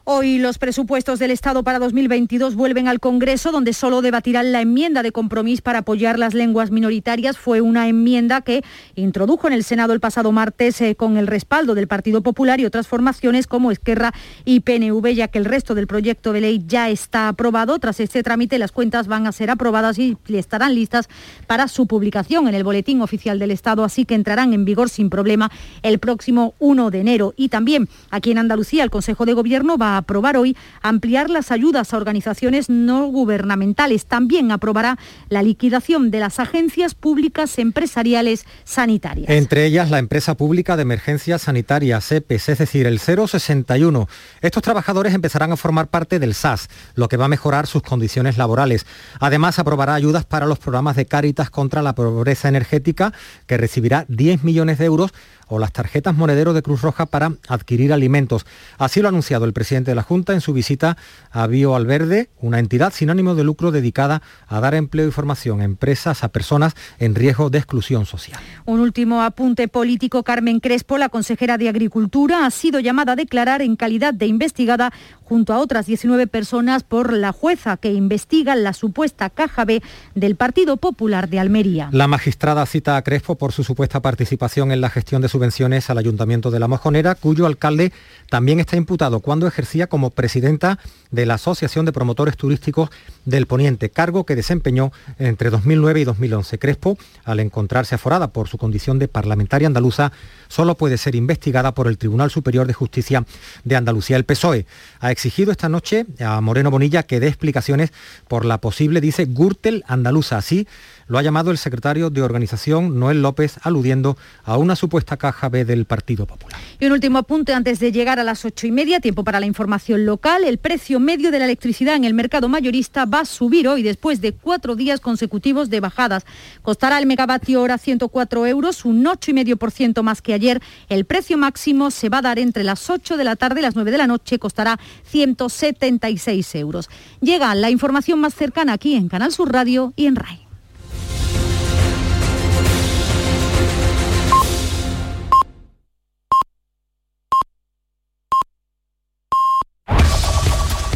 [0.04, 5.04] Hoy los presupuestos del Estado para 2022 vuelven al Congreso, donde solo debatirán la enmienda
[5.04, 7.38] de compromiso para apoyar las lenguas minoritarias.
[7.38, 8.64] Fue una enmienda que
[8.96, 12.64] introdujo en el Senado el pasado martes eh, con el respaldo del Partido Popular y
[12.64, 14.12] otras formaciones como Esquerra
[14.44, 17.78] y PNV, ya que el resto del proyecto de ley ya está aprobado.
[17.78, 21.08] Tras este trámite, las cuentas van a ser aprobadas y estarán listas
[21.46, 25.10] para su publicación en el Boletín Oficial del Estado, así que entrarán en vigor sin
[25.10, 27.34] problema el próximo 1 de enero.
[27.36, 31.92] Y también aquí en Andalucía, el Consejo de Gobierno va aprobar hoy ampliar las ayudas
[31.92, 34.06] a organizaciones no gubernamentales.
[34.06, 39.30] También aprobará la liquidación de las agencias públicas empresariales sanitarias.
[39.30, 44.08] Entre ellas la empresa pública de emergencias sanitarias, EPES, es decir, el 061.
[44.40, 48.38] Estos trabajadores empezarán a formar parte del SAS, lo que va a mejorar sus condiciones
[48.38, 48.86] laborales.
[49.20, 53.12] Además, aprobará ayudas para los programas de Cáritas contra la pobreza energética,
[53.46, 55.12] que recibirá 10 millones de euros
[55.52, 58.46] o las tarjetas monedero de Cruz Roja para adquirir alimentos.
[58.78, 60.96] Así lo ha anunciado el presidente de la Junta en su visita
[61.30, 65.60] a Bio Alverde, una entidad sin ánimo de lucro dedicada a dar empleo y formación
[65.60, 68.40] a empresas, a personas en riesgo de exclusión social.
[68.64, 70.22] Un último apunte político.
[70.22, 74.90] Carmen Crespo, la consejera de Agricultura, ha sido llamada a declarar en calidad de investigada
[75.22, 79.82] junto a otras 19 personas por la jueza que investiga la supuesta caja B
[80.14, 81.88] del Partido Popular de Almería.
[81.92, 85.90] La magistrada cita a Crespo por su supuesta participación en la gestión de su subvenciones
[85.90, 87.92] al Ayuntamiento de La Mojonera, cuyo alcalde
[88.30, 90.78] también está imputado cuando ejercía como presidenta
[91.10, 92.90] de la Asociación de Promotores Turísticos
[93.24, 96.58] del Poniente, cargo que desempeñó entre 2009 y 2011.
[96.60, 100.12] Crespo, al encontrarse aforada por su condición de parlamentaria andaluza,
[100.46, 103.24] solo puede ser investigada por el Tribunal Superior de Justicia
[103.64, 104.16] de Andalucía.
[104.16, 104.64] El PSOE
[105.00, 107.92] ha exigido esta noche a Moreno Bonilla que dé explicaciones
[108.28, 110.36] por la posible, dice, Gürtel andaluza.
[110.36, 110.68] Así
[111.12, 115.66] lo ha llamado el secretario de organización Noel López, aludiendo a una supuesta caja B
[115.66, 116.58] del Partido Popular.
[116.80, 119.44] Y un último apunte antes de llegar a las ocho y media, tiempo para la
[119.44, 120.42] información local.
[120.42, 124.22] El precio medio de la electricidad en el mercado mayorista va a subir hoy después
[124.22, 126.24] de cuatro días consecutivos de bajadas.
[126.62, 130.62] Costará el megavatio hora 104 euros, un 8,5% más que ayer.
[130.88, 133.74] El precio máximo se va a dar entre las 8 de la tarde y las
[133.74, 136.88] 9 de la noche, costará 176 euros.
[137.20, 140.51] Llega la información más cercana aquí en Canal Sur Radio y en RAI.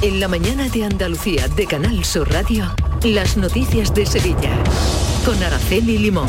[0.07, 4.57] En la mañana de Andalucía de Canal Sur Radio, las noticias de Sevilla.
[5.25, 6.29] Con Araceli Limón.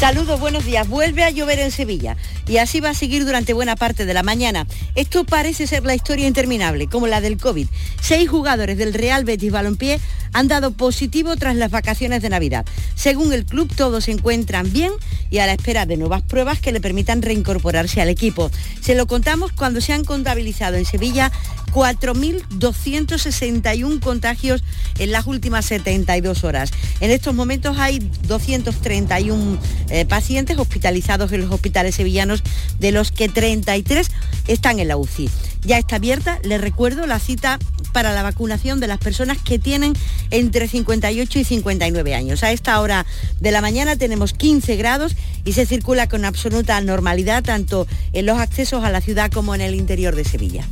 [0.00, 0.88] Saludos, buenos días.
[0.88, 2.16] Vuelve a llover en Sevilla
[2.48, 4.66] y así va a seguir durante buena parte de la mañana.
[4.94, 7.68] Esto parece ser la historia interminable, como la del COVID.
[8.00, 10.00] Seis jugadores del Real Betis Balompié
[10.32, 12.64] han dado positivo tras las vacaciones de Navidad.
[12.94, 14.92] Según el club, todos se encuentran bien
[15.30, 18.50] y a la espera de nuevas pruebas que le permitan reincorporarse al equipo.
[18.80, 21.30] Se lo contamos cuando se han contabilizado en Sevilla
[21.72, 24.62] 4.261 contagios
[24.98, 26.70] en las últimas 72 horas.
[27.00, 29.58] En estos momentos hay 231
[29.88, 32.42] eh, pacientes hospitalizados en los hospitales sevillanos,
[32.78, 34.10] de los que 33
[34.46, 35.30] están en la UCI.
[35.64, 37.58] Ya está abierta, les recuerdo, la cita
[37.92, 39.92] para la vacunación de las personas que tienen
[40.30, 42.42] entre 58 y 59 años.
[42.42, 43.06] A esta hora
[43.40, 48.38] de la mañana tenemos 15 grados y se circula con absoluta normalidad tanto en los
[48.38, 50.66] accesos a la ciudad como en el interior de Sevilla.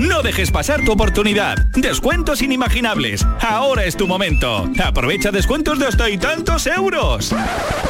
[0.00, 1.58] No dejes pasar tu oportunidad.
[1.76, 3.26] Descuentos inimaginables.
[3.40, 4.66] Ahora es tu momento.
[4.82, 7.34] Aprovecha descuentos de hasta y tantos euros.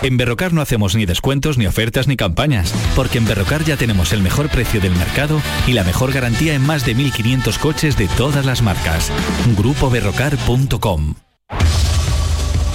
[0.03, 2.75] En Berrocar no hacemos ni descuentos, ni ofertas, ni campañas.
[2.97, 6.67] Porque en Berrocar ya tenemos el mejor precio del mercado y la mejor garantía en
[6.67, 9.13] más de 1.500 coches de todas las marcas.
[9.57, 11.15] GrupoBerrocar.com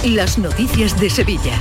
[0.04, 1.60] Las noticias de Sevilla.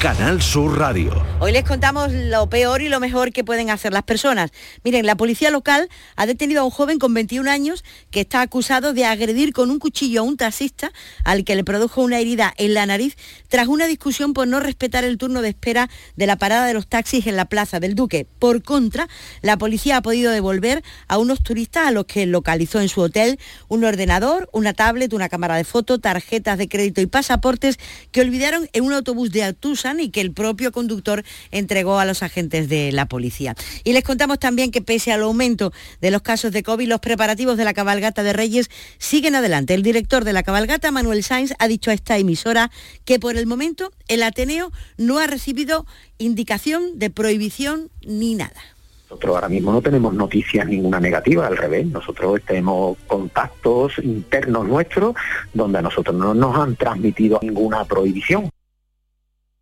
[0.00, 1.10] Canal Sur Radio.
[1.40, 4.52] Hoy les contamos lo peor y lo mejor que pueden hacer las personas.
[4.84, 7.82] Miren, la policía local ha detenido a un joven con 21 años
[8.12, 10.92] que está acusado de agredir con un cuchillo a un taxista
[11.24, 13.16] al que le produjo una herida en la nariz
[13.48, 16.86] tras una discusión por no respetar el turno de espera de la parada de los
[16.86, 18.24] taxis en la Plaza del Duque.
[18.38, 19.08] Por contra,
[19.42, 23.40] la policía ha podido devolver a unos turistas a los que localizó en su hotel
[23.66, 27.80] un ordenador, una tablet, una cámara de foto, tarjetas de crédito y pasaportes
[28.12, 32.22] que olvidaron en un autobús de Atusa y que el propio conductor entregó a los
[32.22, 33.54] agentes de la policía.
[33.84, 37.56] Y les contamos también que pese al aumento de los casos de COVID, los preparativos
[37.56, 39.74] de la cabalgata de Reyes siguen adelante.
[39.74, 42.70] El director de la cabalgata, Manuel Sainz, ha dicho a esta emisora
[43.04, 45.86] que por el momento el Ateneo no ha recibido
[46.18, 48.60] indicación de prohibición ni nada.
[49.08, 55.14] Nosotros ahora mismo no tenemos noticias ninguna negativa, al revés, nosotros tenemos contactos internos nuestros
[55.54, 58.50] donde a nosotros no nos han transmitido ninguna prohibición.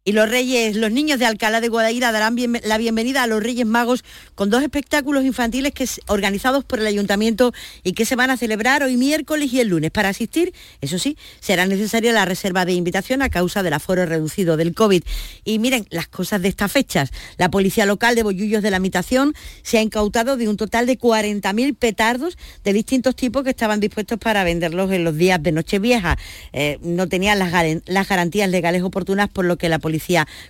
[0.08, 3.66] Y los Reyes, los niños de Alcalá de Guadaira darán la bienvenida a los Reyes
[3.66, 4.04] Magos
[4.36, 8.84] con dos espectáculos infantiles que, organizados por el Ayuntamiento y que se van a celebrar
[8.84, 9.90] hoy miércoles y el lunes.
[9.90, 14.56] Para asistir, eso sí, será necesaria la reserva de invitación a causa del aforo reducido
[14.56, 15.02] del COVID.
[15.44, 17.10] Y miren, las cosas de estas fechas.
[17.36, 21.00] La Policía Local de Bollullos de la Mitación se ha incautado de un total de
[21.00, 26.16] 40.000 petardos de distintos tipos que estaban dispuestos para venderlos en los días de Nochevieja.
[26.52, 27.50] Eh, no tenían las,
[27.86, 29.95] las garantías legales oportunas, por lo que la Policía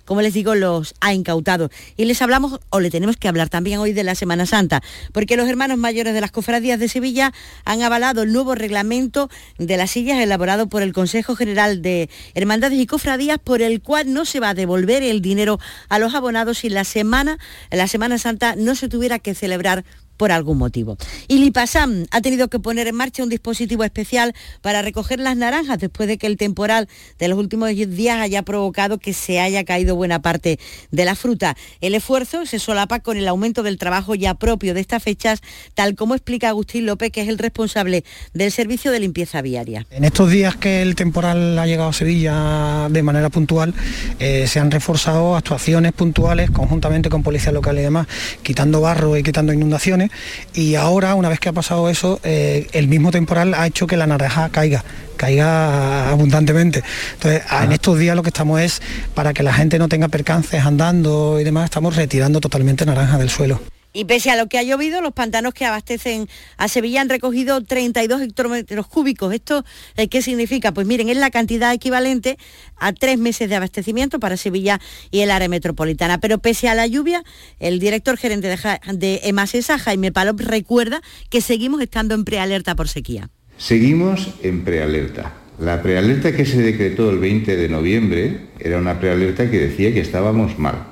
[0.05, 1.69] como les digo, los ha incautado.
[1.95, 4.81] Y les hablamos, o le tenemos que hablar también hoy de la Semana Santa,
[5.11, 7.33] porque los hermanos mayores de las cofradías de Sevilla
[7.65, 12.79] han avalado el nuevo reglamento de las sillas elaborado por el Consejo General de Hermandades
[12.79, 16.59] y Cofradías, por el cual no se va a devolver el dinero a los abonados
[16.59, 17.37] si la semana,
[17.71, 19.85] la Semana Santa no se tuviera que celebrar
[20.17, 20.97] por algún motivo.
[21.27, 25.79] Y Lipasam ha tenido que poner en marcha un dispositivo especial para recoger las naranjas
[25.79, 29.95] después de que el temporal de los últimos días haya provocado que se haya caído
[29.95, 30.59] buena parte
[30.91, 31.55] de la fruta.
[31.81, 35.41] El esfuerzo se solapa con el aumento del trabajo ya propio de estas fechas,
[35.75, 38.03] tal como explica Agustín López, que es el responsable
[38.33, 39.85] del servicio de limpieza viaria.
[39.91, 43.73] En estos días que el temporal ha llegado a Sevilla de manera puntual,
[44.19, 48.07] eh, se han reforzado actuaciones puntuales conjuntamente con policía local y demás,
[48.41, 50.06] quitando barro y quitando inundaciones
[50.53, 53.97] y ahora, una vez que ha pasado eso, eh, el mismo temporal ha hecho que
[53.97, 54.83] la naranja caiga
[55.17, 56.83] caiga abundantemente.
[57.13, 58.81] Entonces, en estos días lo que estamos es,
[59.15, 63.29] para que la gente no tenga percances andando y demás, estamos retirando totalmente naranja del
[63.29, 63.59] suelo.
[63.93, 67.63] Y pese a lo que ha llovido, los pantanos que abastecen a Sevilla han recogido
[67.63, 69.33] 32 hectómetros cúbicos.
[69.33, 70.71] ¿Esto eh, qué significa?
[70.71, 72.37] Pues miren, es la cantidad equivalente
[72.77, 76.19] a tres meses de abastecimiento para Sevilla y el área metropolitana.
[76.19, 77.23] Pero pese a la lluvia,
[77.59, 78.57] el director gerente de,
[78.93, 83.29] de Emasesa, Jaime Palop, recuerda que seguimos estando en prealerta por sequía.
[83.57, 89.49] Seguimos en prealerta La prealerta que se decretó el 20 de noviembre era una prealerta
[89.49, 90.85] que decía que estábamos mal.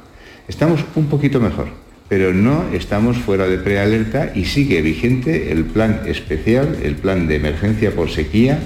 [0.48, 1.70] Estamos un poquito mejor,
[2.08, 7.36] pero no estamos fuera de prealerta y sigue vigente el plan especial, el plan de
[7.36, 8.60] emergencia por sequía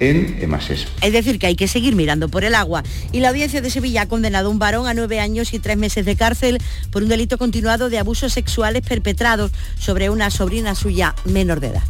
[0.00, 0.86] en EMASES.
[1.02, 2.82] Es decir, que hay que seguir mirando por el agua.
[3.12, 5.76] Y la audiencia de Sevilla ha condenado a un varón a nueve años y tres
[5.76, 6.58] meses de cárcel
[6.90, 11.82] por un delito continuado de abusos sexuales perpetrados sobre una sobrina suya menor de edad.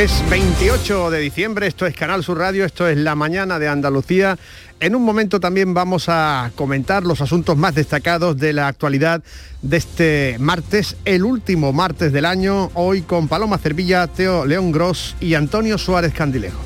[0.00, 4.38] Es 28 de diciembre, esto es Canal Sur Radio, esto es La Mañana de Andalucía.
[4.80, 9.22] En un momento también vamos a comentar los asuntos más destacados de la actualidad
[9.60, 15.16] de este martes, el último martes del año, hoy con Paloma Cervilla, Teo León Gross
[15.20, 16.62] y Antonio Suárez Candilejo.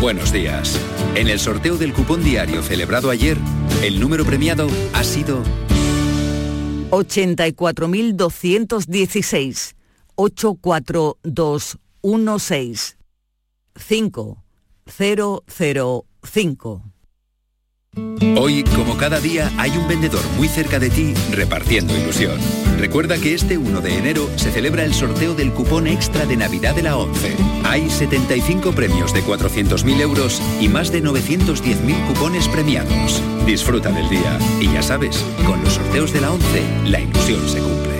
[0.00, 0.80] Buenos días.
[1.14, 3.38] En el sorteo del cupón diario celebrado ayer,
[3.84, 5.44] el número premiado ha sido
[6.90, 9.74] 84.216.
[10.16, 12.96] 842 16
[13.76, 14.44] 5
[14.86, 16.82] 0 0 5
[18.36, 22.38] Hoy, como cada día, hay un vendedor muy cerca de ti repartiendo ilusión.
[22.78, 26.74] Recuerda que este 1 de enero se celebra el sorteo del cupón extra de Navidad
[26.76, 27.36] de la 11.
[27.64, 33.20] Hay 75 premios de 400.000 euros y más de 910.000 cupones premiados.
[33.44, 34.38] Disfruta del día.
[34.60, 37.99] Y ya sabes, con los sorteos de la 11, la ilusión se cumple.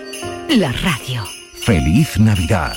[0.57, 1.23] La radio.
[1.53, 2.75] Feliz Navidad.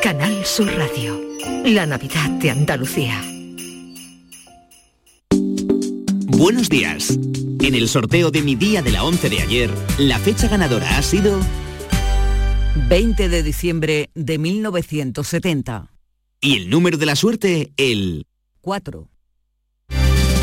[0.00, 1.20] Canal Sur Radio.
[1.64, 3.20] La Navidad de Andalucía.
[6.28, 7.18] Buenos días.
[7.60, 11.02] En el sorteo de mi día de la 11 de ayer, la fecha ganadora ha
[11.02, 11.40] sido
[12.88, 15.90] 20 de diciembre de 1970.
[16.40, 18.28] y el número de la suerte, el
[18.60, 19.08] 4.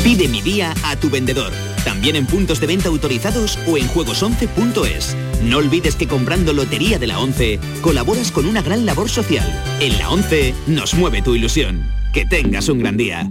[0.02, 1.50] Pide mi día a tu vendedor,
[1.82, 5.16] también en puntos de venta autorizados o en juegos11.es.
[5.44, 9.46] No olvides que comprando Lotería de la 11 colaboras con una gran labor social.
[9.80, 11.86] En la 11 nos mueve tu ilusión.
[12.12, 13.28] Que tengas un gran día.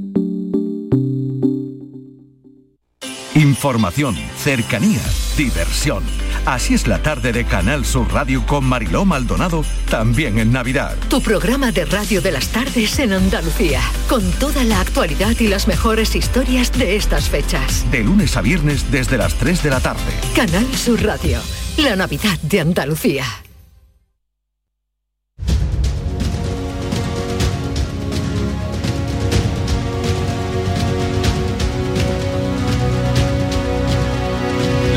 [3.35, 5.01] Información, cercanía,
[5.35, 6.03] diversión.
[6.45, 10.95] Así es la tarde de Canal Sur Radio con Mariló Maldonado, también en Navidad.
[11.09, 15.67] Tu programa de radio de las tardes en Andalucía, con toda la actualidad y las
[15.67, 17.89] mejores historias de estas fechas.
[17.89, 20.13] De lunes a viernes desde las 3 de la tarde.
[20.35, 21.39] Canal Sur Radio,
[21.77, 23.25] la Navidad de Andalucía.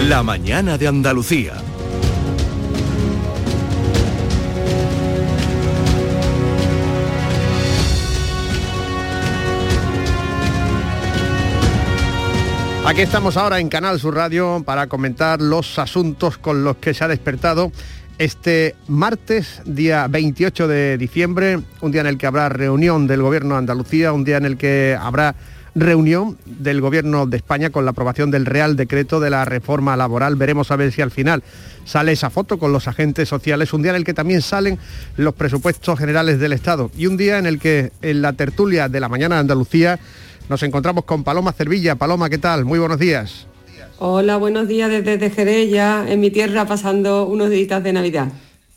[0.09, 1.55] La mañana de Andalucía.
[12.87, 17.03] Aquí estamos ahora en Canal Sur Radio para comentar los asuntos con los que se
[17.03, 17.73] ha despertado
[18.17, 23.55] este martes, día 28 de diciembre, un día en el que habrá reunión del Gobierno
[23.55, 25.35] de Andalucía, un día en el que habrá
[25.75, 30.37] reunión del Gobierno de España con la aprobación del Real Decreto de la reforma laboral.
[30.37, 31.43] Veremos a ver si al final
[31.85, 34.79] sale esa foto con los agentes sociales, un día en el que también salen
[35.17, 39.01] los presupuestos generales del Estado y un día en el que en la tertulia de
[39.01, 39.99] la mañana de Andalucía
[40.49, 41.97] nos encontramos con Paloma Cervilla.
[41.97, 42.65] Paloma, ¿qué tal?
[42.65, 43.47] Muy buenos días.
[43.99, 48.29] Hola, buenos días desde Jerez, ya en mi tierra pasando unos días de Navidad.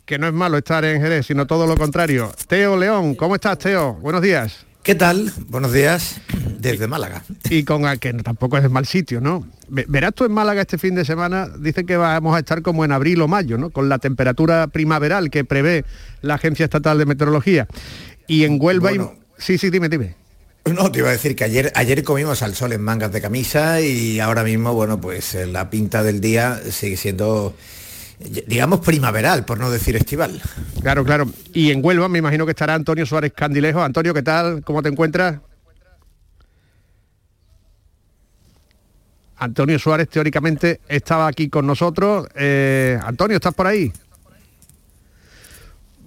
[0.06, 2.32] Que no es malo estar en Jerez, sino todo lo contrario.
[2.48, 3.94] Teo León, ¿cómo estás, Teo?
[3.96, 4.66] Buenos días.
[4.82, 5.32] ¿Qué tal?
[5.50, 6.22] Buenos días
[6.58, 7.24] desde Málaga.
[7.50, 9.46] Y con que tampoco es mal sitio, ¿no?
[9.68, 12.92] Verás tú en Málaga este fin de semana, dicen que vamos a estar como en
[12.92, 13.70] abril o mayo, ¿no?
[13.70, 15.84] Con la temperatura primaveral que prevé
[16.22, 17.68] la Agencia Estatal de Meteorología.
[18.26, 18.92] Y en Huelva...
[19.38, 20.16] Sí, sí, dime, dime.
[20.66, 23.82] No, te iba a decir que ayer, ayer comimos al sol en mangas de camisa
[23.82, 27.56] y ahora mismo, bueno, pues eh, la pinta del día sigue siendo
[28.20, 30.42] digamos primaveral, por no decir estival.
[30.82, 31.30] Claro, claro.
[31.54, 33.82] Y en Huelva me imagino que estará Antonio Suárez Candilejo.
[33.82, 34.62] Antonio, ¿qué tal?
[34.64, 35.40] ¿Cómo te encuentras?
[39.38, 42.28] Antonio Suárez teóricamente estaba aquí con nosotros.
[42.36, 43.92] Eh, Antonio, ¿estás por ahí?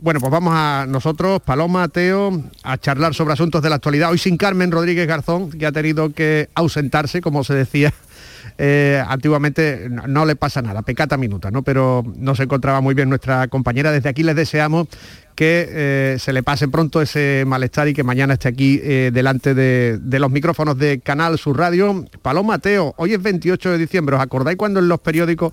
[0.03, 4.11] Bueno, pues vamos a nosotros, Paloma, Teo, a charlar sobre asuntos de la actualidad.
[4.11, 7.94] Hoy sin Carmen Rodríguez Garzón, que ha tenido que ausentarse, como se decía
[8.59, 11.62] eh, antiguamente no, le pasa nada, pecata minuta, ¿no?
[11.62, 13.92] Pero no se encontraba muy bien nuestra compañera.
[13.92, 14.88] Desde aquí les deseamos
[15.36, 19.55] que eh, se le pase pronto ese malestar y que mañana esté aquí eh, delante
[19.55, 22.05] de, de, los micrófonos de Canal Sur Radio.
[22.22, 25.53] Paloma Teo, hoy es 28 de diciembre, ¿os acordáis cuando en los periódicos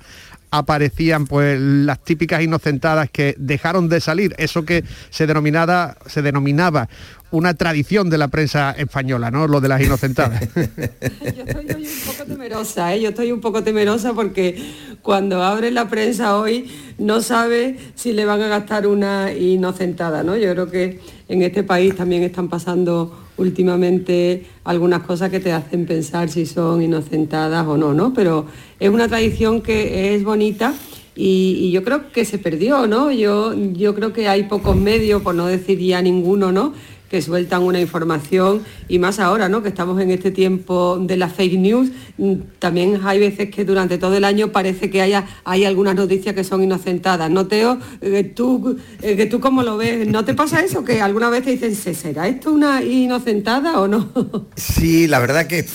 [0.52, 6.90] aparecían pues las típicas inocentadas que dejaron de salir, eso que se denominaba, se denominaba
[7.32, 9.48] una tradición de la prensa española, ¿no?
[9.48, 10.48] Lo de las inocentadas.
[10.56, 13.02] yo estoy un poco temerosa, ¿eh?
[13.02, 14.62] yo estoy un poco temerosa porque
[15.02, 20.36] cuando abre la prensa hoy no sabe si le van a gastar una inocentada, ¿no?
[20.36, 25.86] Yo creo que en este país también están pasando últimamente algunas cosas que te hacen
[25.86, 28.14] pensar si son inocentadas o no, ¿no?
[28.14, 28.48] Pero
[28.80, 30.74] es una tradición que es bonita
[31.16, 33.12] y, yo creo que se perdió, ¿no?
[33.12, 36.74] Yo, yo creo que hay pocos medios, por no decir ya ninguno, ¿no?
[37.10, 39.64] Que sueltan una información y más ahora, ¿no?
[39.64, 43.98] Que estamos en este tiempo de la fake news, mm, también hay veces que durante
[43.98, 47.30] todo el año parece que haya, hay algunas noticias que son inocentadas.
[47.30, 47.80] ¿No, Teo?
[48.02, 50.08] Eh, ¿Tú, eh, que ¿Tú cómo lo ves?
[50.08, 50.84] ¿No te pasa eso?
[50.84, 54.10] Que alguna vez te dicen, ¿será esto una inocentada o no?
[54.56, 55.66] Sí, la verdad que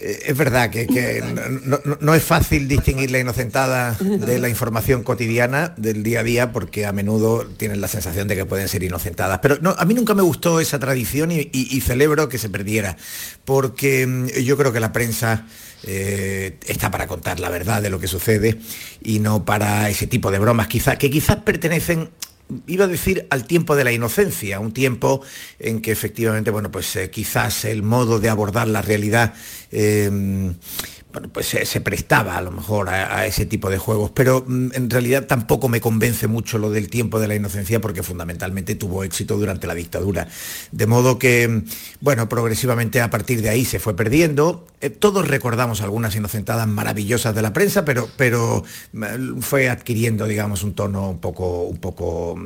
[0.00, 1.22] es verdad que,
[2.00, 6.86] no, es fácil distinguir la inocentada de la información cotidiana del día a día porque
[6.86, 9.40] a menudo tienen la sensación de que pueden ser inocentadas.
[9.40, 12.96] Pero a mí nunca me gustó esa tradición y, celebro que se perdiera
[13.44, 15.46] porque mm, yo creo que la prensa...
[15.84, 18.58] Eh, está para contar la verdad de lo que sucede
[19.00, 22.10] y no para ese tipo de bromas quizás que quizás pertenecen
[22.66, 25.22] iba a decir al tiempo de la inocencia, un tiempo
[25.58, 29.34] en que efectivamente, bueno, pues eh, quizás el modo de abordar la realidad
[29.70, 30.54] eh,
[31.32, 35.26] pues se, prestaba a lo mejor a, ese tipo de juegos, pero mm, en realidad
[35.26, 39.66] tampoco me convence mucho lo del tiempo de la inocencia porque fundamentalmente tuvo éxito durante
[39.66, 40.28] la dictadura.
[40.72, 41.64] De modo que, mm,
[42.00, 44.66] bueno, progresivamente a partir de ahí se fue perdiendo.
[44.80, 48.62] Eh, todos recordamos algunas inocentadas maravillosas de la prensa, pero, pero
[48.92, 52.36] mm, fue adquiriendo, digamos, un tono un poco, un poco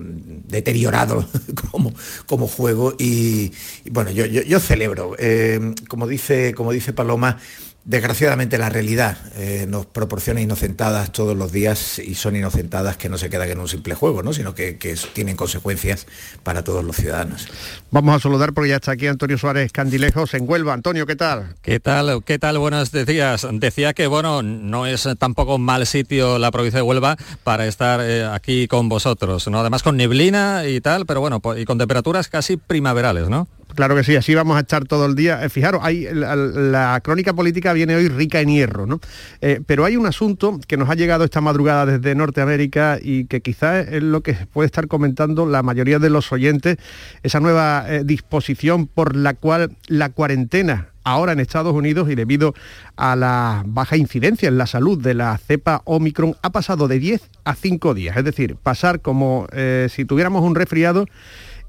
[0.48, 1.28] deteriorado
[1.70, 1.92] como,
[2.26, 3.52] como juego y,
[3.90, 7.38] bueno, yo, yo, celebro, eh, como, dice, como dice Paloma,
[7.84, 13.18] Desgraciadamente la realidad eh, nos proporciona inocentadas todos los días y son inocentadas que no
[13.18, 14.32] se quedan en un simple juego, ¿no?
[14.32, 14.78] sino que,
[15.12, 16.06] tienen consecuencias
[16.44, 17.48] para todos los ciudadanos.
[17.90, 20.74] Vamos a saludar porque ya está aquí Antonio Suárez Candilejos en Huelva.
[20.74, 21.56] Antonio, ¿qué tal?
[21.60, 22.22] ¿Qué tal?
[22.24, 22.58] ¿Qué tal?
[22.58, 23.46] Buenos días.
[23.50, 28.00] Decía que bueno, no es tampoco un mal sitio la provincia de Huelva para estar
[28.00, 29.58] eh, aquí con vosotros, ¿no?
[29.58, 33.48] Además con neblina y tal, pero bueno, y con temperaturas casi primaverales, ¿no?
[33.74, 35.42] Claro que sí, así vamos a estar todo el día.
[35.42, 39.00] Eh, fijaros, hay, la, crónica política viene hoy rica en hierro, ¿no?
[39.40, 43.40] Eh, pero hay un asunto que nos ha llegado esta madrugada desde Norteamérica y que
[43.40, 46.76] quizás es lo que puede estar comentando la mayoría de los oyentes,
[47.22, 52.54] esa nueva eh, disposición por la cual la cuarentena ahora en Estados Unidos y debido
[52.96, 57.28] a la baja incidencia en la salud de la cepa Omicron ha pasado de 10
[57.44, 59.48] a 5 días, es decir, pasar como
[59.88, 61.06] si tuviéramos un resfriado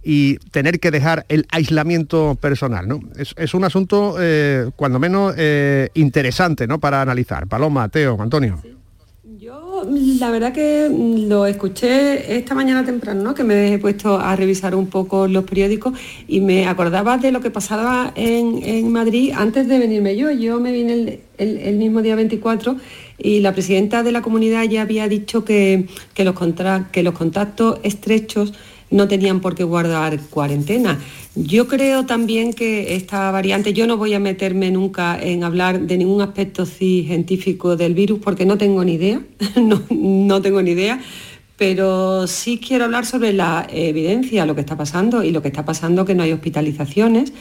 [0.04, 2.88] y tener que dejar el aislamiento personal.
[2.88, 3.00] ¿no?
[3.16, 6.80] Es, un asunto, eh, cuando menos, eh, interesante ¿no?
[6.80, 7.48] para analizar.
[7.48, 8.62] Paloma, Teo, Antonio.
[9.38, 13.34] Yo la verdad que lo escuché esta mañana temprano, ¿no?
[13.34, 17.42] que me he puesto a revisar un poco los periódicos y me acordaba de lo
[17.42, 20.32] que pasaba en, Madrid antes de venirme yo.
[20.32, 22.78] Yo me vine el, mismo día 24
[23.18, 26.36] y la presidenta de la comunidad ya había dicho que, que, los,
[26.92, 28.54] que los contactos estrechos
[28.94, 31.00] no tenían por qué guardar cuarentena.
[31.36, 35.98] Yo creo también que esta variante, yo no voy a meterme nunca en hablar de
[35.98, 39.22] ningún aspecto científico del virus porque no tengo ni idea,
[39.56, 41.02] no, tengo ni idea,
[41.58, 45.66] pero sí quiero hablar sobre la evidencia, lo que está pasando y lo que está
[45.66, 47.34] pasando que no hay hospitalizaciones,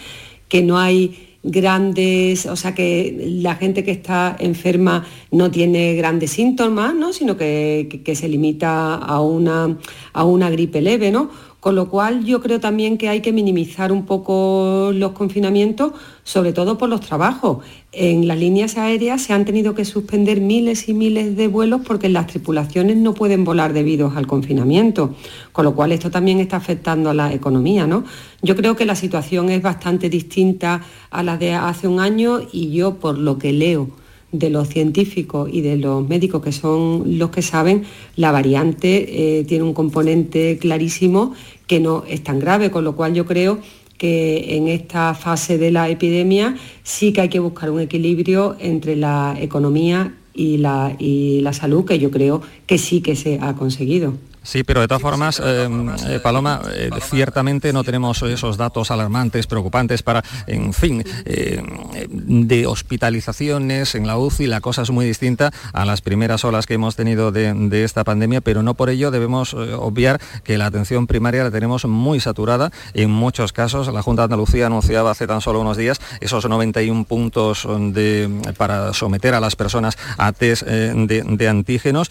[0.48, 6.30] que no hay grandes, o sea que la gente que está enferma no tiene grandes
[6.30, 7.12] síntomas, ¿no?
[7.12, 9.76] sino que, se limita a una,
[10.12, 11.30] a una gripe leve, ¿no?
[11.60, 15.92] Con lo cual yo creo también que hay que minimizar un poco los confinamientos,
[16.24, 17.58] sobre todo por los trabajos.
[17.90, 22.08] En las líneas aéreas se han tenido que suspender miles y miles de vuelos porque
[22.08, 25.14] las tripulaciones no pueden volar debido al confinamiento,
[25.52, 27.86] con lo cual esto también está afectando a la economía.
[27.86, 28.04] ¿no?
[28.40, 32.70] Yo creo que la situación es bastante distinta a la de hace un año y
[32.70, 33.90] yo, por lo que leo,
[34.30, 37.84] de los científicos y de los médicos que son los que saben,
[38.16, 41.34] la variante eh, tiene un componente clarísimo
[41.66, 43.58] que no es tan grave, con lo cual yo creo
[44.02, 48.96] que en esta fase de la epidemia sí que hay que buscar un equilibrio entre
[48.96, 53.54] la economía y la, y la salud, que yo creo que sí que se ha
[53.54, 54.14] conseguido.
[54.42, 55.68] Sí, pero de todas formas, eh,
[56.08, 63.94] eh, Paloma, eh, ciertamente no tenemos esos datos alarmantes, preocupantes para, en fin, de hospitalizaciones
[63.94, 64.46] en la UCI.
[64.46, 68.40] La cosa es muy distinta a las primeras olas que hemos tenido de, esta pandemia,
[68.40, 72.70] pero no por ello debemos obviar que la atención primaria la tenemos muy saturada.
[72.94, 77.04] En muchos casos, la Junta de Andalucía anunciaba hace tan solo unos días esos 91
[77.04, 82.10] puntos de, para someter a las personas a test de, de antígenos.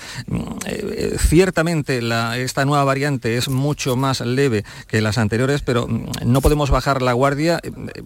[1.18, 6.42] ciertamente la esta nueva variante es mucho más leve que las anteriores, pero mm, no
[6.42, 7.60] podemos bajar la guardia.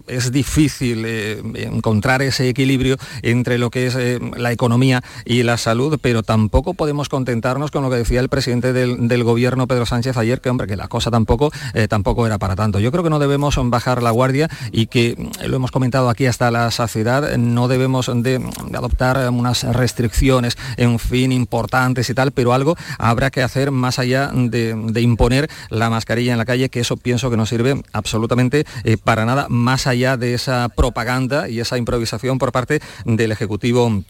[0.06, 5.56] Es difícil eh, encontrar ese equilibrio entre lo que es eh, la economía y la
[5.56, 10.16] salud, pero tampoco podemos contentarnos con lo que decía el presidente del, gobierno, Pedro Sánchez,
[10.16, 12.78] ayer, que hombre, que la cosa tampoco, eh, tampoco era para tanto.
[12.78, 16.26] Yo creo que no debemos bajar la guardia y que, mm, lo hemos comentado aquí
[16.26, 22.32] hasta la saciedad, no debemos de, de adoptar unas restricciones, en fin, importantes y tal,
[22.32, 26.80] pero algo habrá que hacer más allá de, imponer la mascarilla en la calle, que
[26.80, 31.60] eso pienso que no sirve absolutamente eh, para nada, más allá de esa propaganda y
[31.60, 34.02] esa improvisación por parte del Ejecutivo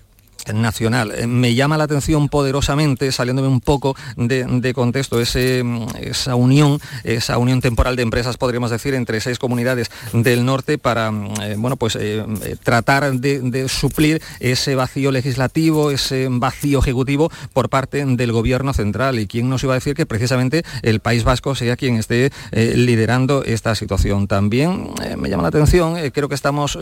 [0.55, 1.13] nacional.
[1.17, 5.65] Eh, me llama la atención poderosamente, saliéndome un poco de, contexto, ese,
[6.01, 11.13] esa unión, esa unión temporal de empresas, podríamos decir, entre seis comunidades del norte para
[11.43, 12.25] eh, bueno, pues, eh,
[12.63, 19.19] tratar de, suplir ese vacío legislativo, ese vacío ejecutivo por parte del gobierno central.
[19.19, 23.43] ¿Y quién nos iba a decir que precisamente el País Vasco sea quien esté liderando
[23.45, 24.27] esta situación?
[24.27, 26.79] También me llama la atención, creo que estamos,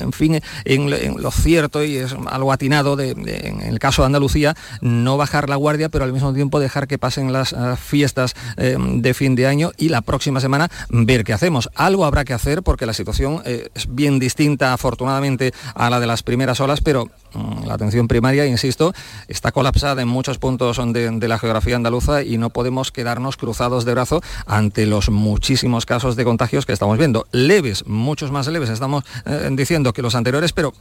[0.00, 5.16] en fin, en lo cierto y es algo atinado en el caso de Andalucía, no
[5.16, 9.14] bajar la guardia, pero al mismo tiempo dejar que pasen las eh, fiestas eh, de
[9.14, 11.70] fin de año y la próxima semana ver qué hacemos.
[11.74, 16.06] Algo habrá que hacer porque la situación eh, es bien distinta, afortunadamente, a la de
[16.06, 18.94] las primeras olas, pero mm, la atención primaria, insisto,
[19.28, 23.92] está colapsada en muchos puntos de, la geografía andaluza y no podemos quedarnos cruzados de
[23.92, 27.26] brazo ante los muchísimos casos de contagios que estamos viendo.
[27.32, 29.04] Leves, muchos más leves, estamos
[29.50, 30.72] diciendo que los anteriores, pero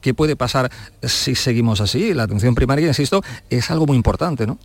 [0.00, 0.70] ¿qué puede pasar
[1.02, 2.14] si seguimos así.
[2.14, 4.58] La atención primaria, insisto, es algo muy importante, ¿no?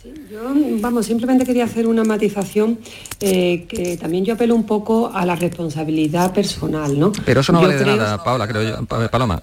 [0.00, 0.40] Sí, yo,
[0.80, 2.78] vamos, simplemente quería hacer una matización
[3.20, 7.12] eh, que también yo apelo un poco a la responsabilidad personal, ¿no?
[7.24, 9.42] Pero eso no vale de nada, Paula, creo yo, Paloma.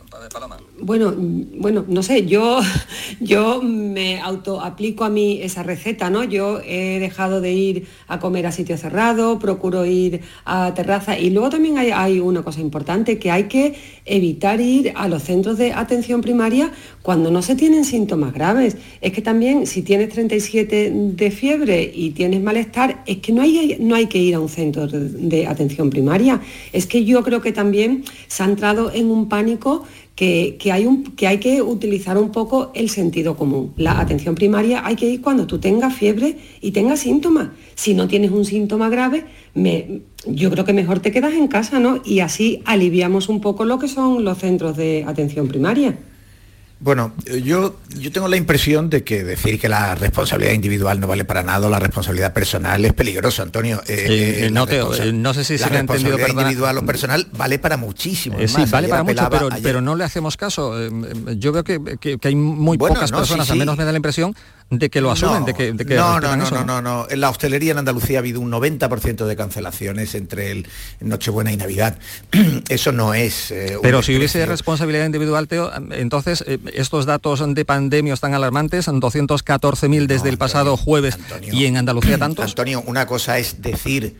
[0.85, 2.59] Bueno, bueno, no sé, yo,
[3.21, 6.25] yo me autoaplico a mí esa receta, ¿no?
[6.25, 11.29] Yo he dejado de ir a comer a sitio cerrado, procuro ir a terraza y
[11.29, 15.57] luego también hay, hay, una cosa importante, que hay que evitar ir a los centros
[15.57, 18.75] de atención primaria cuando no se tienen síntomas graves.
[18.99, 23.77] Es que también si tienes 37 de fiebre y tienes malestar, es que no hay,
[23.79, 26.41] no hay que ir a un centro de atención primaria.
[26.73, 31.61] Es que yo creo que también se ha entrado en un pánico que, hay que
[31.61, 33.73] utilizar un poco el sentido común.
[33.77, 37.49] La atención primaria hay que ir cuando tú tengas fiebre y tengas síntomas.
[37.75, 39.25] Si no tienes un síntoma grave,
[40.25, 41.99] yo creo que mejor te quedas en casa, ¿no?
[42.05, 45.97] Y así aliviamos un poco lo que son los centros de atención primaria.
[46.83, 51.23] Bueno, yo, yo tengo la impresión de que decir que la responsabilidad individual no vale
[51.23, 53.81] para nada, la responsabilidad personal es peligroso, Antonio.
[53.87, 54.65] Eh, eh, no,
[55.13, 58.37] no, sé si se ha entendido individual o personal vale para muchísimo.
[58.37, 59.29] Eh, sí, vale para mucho,
[59.61, 60.75] pero, no le hacemos caso.
[61.37, 61.79] yo veo que,
[62.21, 64.35] hay muy pocas personas, al menos me da la impresión,
[64.69, 67.73] de que lo asumen, de que, no, no, no, no, no, no, En la hostelería
[67.73, 70.67] en Andalucía ha habido un 90% de cancelaciones entre el
[70.99, 71.97] Nochebuena y Navidad.
[72.69, 73.51] Eso no es.
[73.51, 78.87] Eh, Pero si hubiese responsabilidad individual, Teo, entonces eh, estos datos de pandemia están alarmantes,
[78.87, 81.17] 214.000 desde el pasado jueves
[81.51, 82.45] y en Andalucía tantos.
[82.49, 84.15] Antonio, una cosa es decir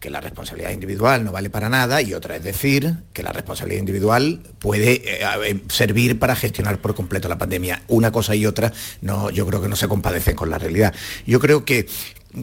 [0.00, 3.80] que la responsabilidad individual no vale para nada y otra es decir que la responsabilidad
[3.80, 7.82] individual puede eh, servir para gestionar por completo la pandemia.
[7.88, 10.94] Una cosa y otra no, yo creo que no se compadecen con la realidad.
[11.26, 11.86] Yo creo que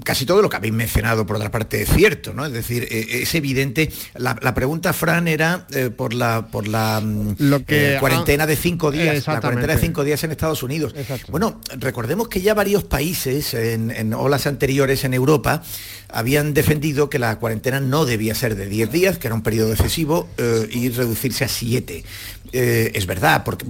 [0.03, 2.45] casi todo lo que habéis mencionado por otra parte es cierto, ¿no?
[2.45, 3.91] Es decir, eh, es evidente.
[4.15, 8.91] La, pregunta, Fran, era eh, por la por la mm, lo que, cuarentena de cinco
[8.91, 10.95] días, la cuarentena de cinco días en Estados Unidos.
[11.29, 15.63] Bueno, recordemos que ya varios países en, olas anteriores en Europa
[16.09, 19.71] habían defendido que la cuarentena no debía ser de 10 días, que era un periodo
[19.71, 20.29] excesivo,
[20.69, 22.03] y reducirse a 7.
[22.51, 23.65] es verdad, porque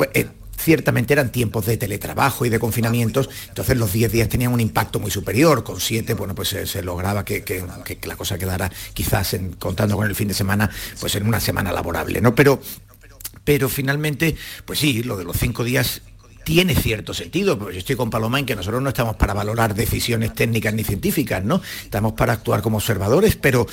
[0.64, 5.00] ciertamente eran tiempos de teletrabajo y de confinamientos, entonces los 10 días tenían un impacto
[5.00, 7.64] muy superior, con 7, bueno, pues se, lograba que,
[8.04, 11.72] la cosa quedara quizás en, contando con el fin de semana, pues en una semana
[11.72, 12.34] laborable, ¿no?
[12.34, 12.62] Pero
[13.44, 16.02] pero finalmente, pues sí, lo de los cinco días
[16.44, 19.74] tiene cierto sentido, porque yo estoy con Paloma en que nosotros no estamos para valorar
[19.74, 21.62] decisiones técnicas ni científicas, ¿no?
[21.84, 23.68] Estamos para actuar como observadores, pero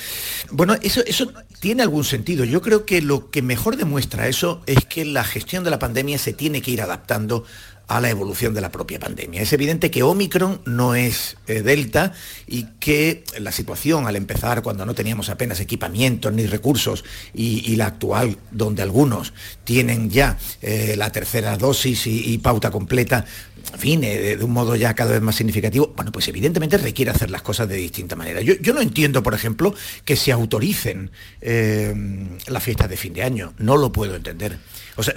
[0.51, 2.43] bueno, eso, eso tiene algún sentido.
[2.45, 6.17] Yo creo que lo que mejor demuestra eso es que la gestión de la pandemia
[6.17, 7.43] se tiene que ir adaptando
[7.87, 9.41] a la evolución de la propia pandemia.
[9.41, 12.13] Es evidente que Omicron no es eh, Delta
[12.47, 17.03] y que la situación al empezar cuando no teníamos apenas equipamientos ni recursos
[17.33, 23.25] y, la actual donde algunos tienen ya eh, la tercera dosis y, pauta completa,
[23.73, 27.11] en fin, eh, de, un modo ya cada vez más significativo, bueno, pues evidentemente requiere
[27.11, 28.41] hacer las cosas de distinta manera.
[28.41, 29.73] Yo, yo no entiendo, por ejemplo,
[30.05, 31.11] que se autoricen
[31.41, 33.53] las fiestas de fin de año.
[33.57, 34.57] No lo puedo entender.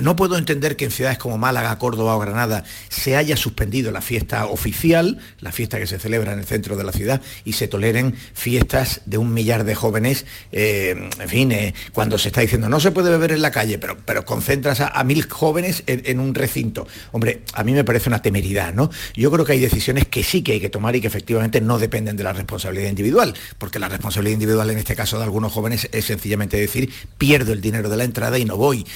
[0.00, 4.00] No puedo entender que en ciudades como Málaga, Córdoba o Granada se haya suspendido la
[4.00, 7.68] fiesta oficial, la fiesta que se celebra en el centro de la ciudad, y se
[7.68, 12.68] toleren fiestas de un millar de jóvenes, eh, en fin, eh, cuando se está diciendo
[12.68, 16.34] no se puede beber en la calle, pero, pero concentras a, mil jóvenes en, un
[16.34, 16.86] recinto.
[17.12, 18.90] Hombre, a mí me parece una temeridad, ¿no?
[19.14, 21.78] Yo creo que hay decisiones que sí que hay que tomar y que efectivamente no
[21.78, 25.88] dependen de la responsabilidad individual, porque la responsabilidad individual en este caso de algunos jóvenes
[25.92, 28.86] es sencillamente decir, pierdo el dinero de la entrada y no voy.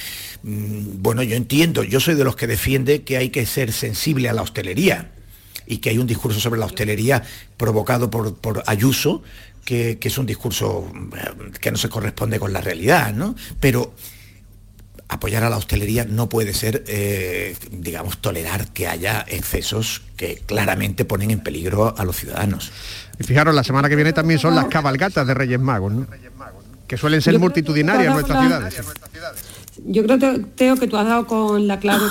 [0.43, 4.29] Mm, bueno, yo entiendo, yo soy de los que defiende que hay que ser sensible
[4.29, 5.11] a la hostelería
[5.65, 7.23] y que hay un discurso sobre la hostelería
[7.55, 9.21] provocado por, Ayuso,
[9.63, 13.35] que, es un discurso eh, que no se corresponde con la realidad, ¿no?
[13.59, 13.93] Pero
[15.09, 21.05] apoyar a la hostelería no puede ser, eh, digamos, tolerar que haya excesos que claramente
[21.05, 22.71] ponen en peligro a los ciudadanos.
[23.19, 26.07] Y fijaros, la semana que viene también son las cabalgatas de Reyes Magos, ¿no?
[26.87, 28.81] que suelen ser multitudinarias en nuestras ciudades
[29.85, 30.17] yo creo,
[30.55, 32.05] Teo, que tú has dado con la clave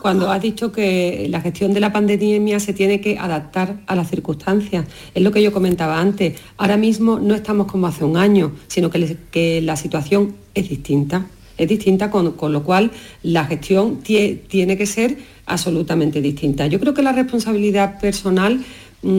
[0.00, 4.10] cuando has dicho que la gestión de la pandemia se tiene que adaptar a las
[4.10, 4.86] circunstancias.
[5.14, 6.38] Es lo que yo comentaba antes.
[6.58, 11.26] Ahora mismo no estamos como hace un año, sino que, la situación es distinta.
[11.56, 12.90] Es distinta, con, con lo cual
[13.22, 15.16] la gestión tiene que ser
[15.46, 16.66] absolutamente distinta.
[16.66, 18.62] Yo creo que la responsabilidad personal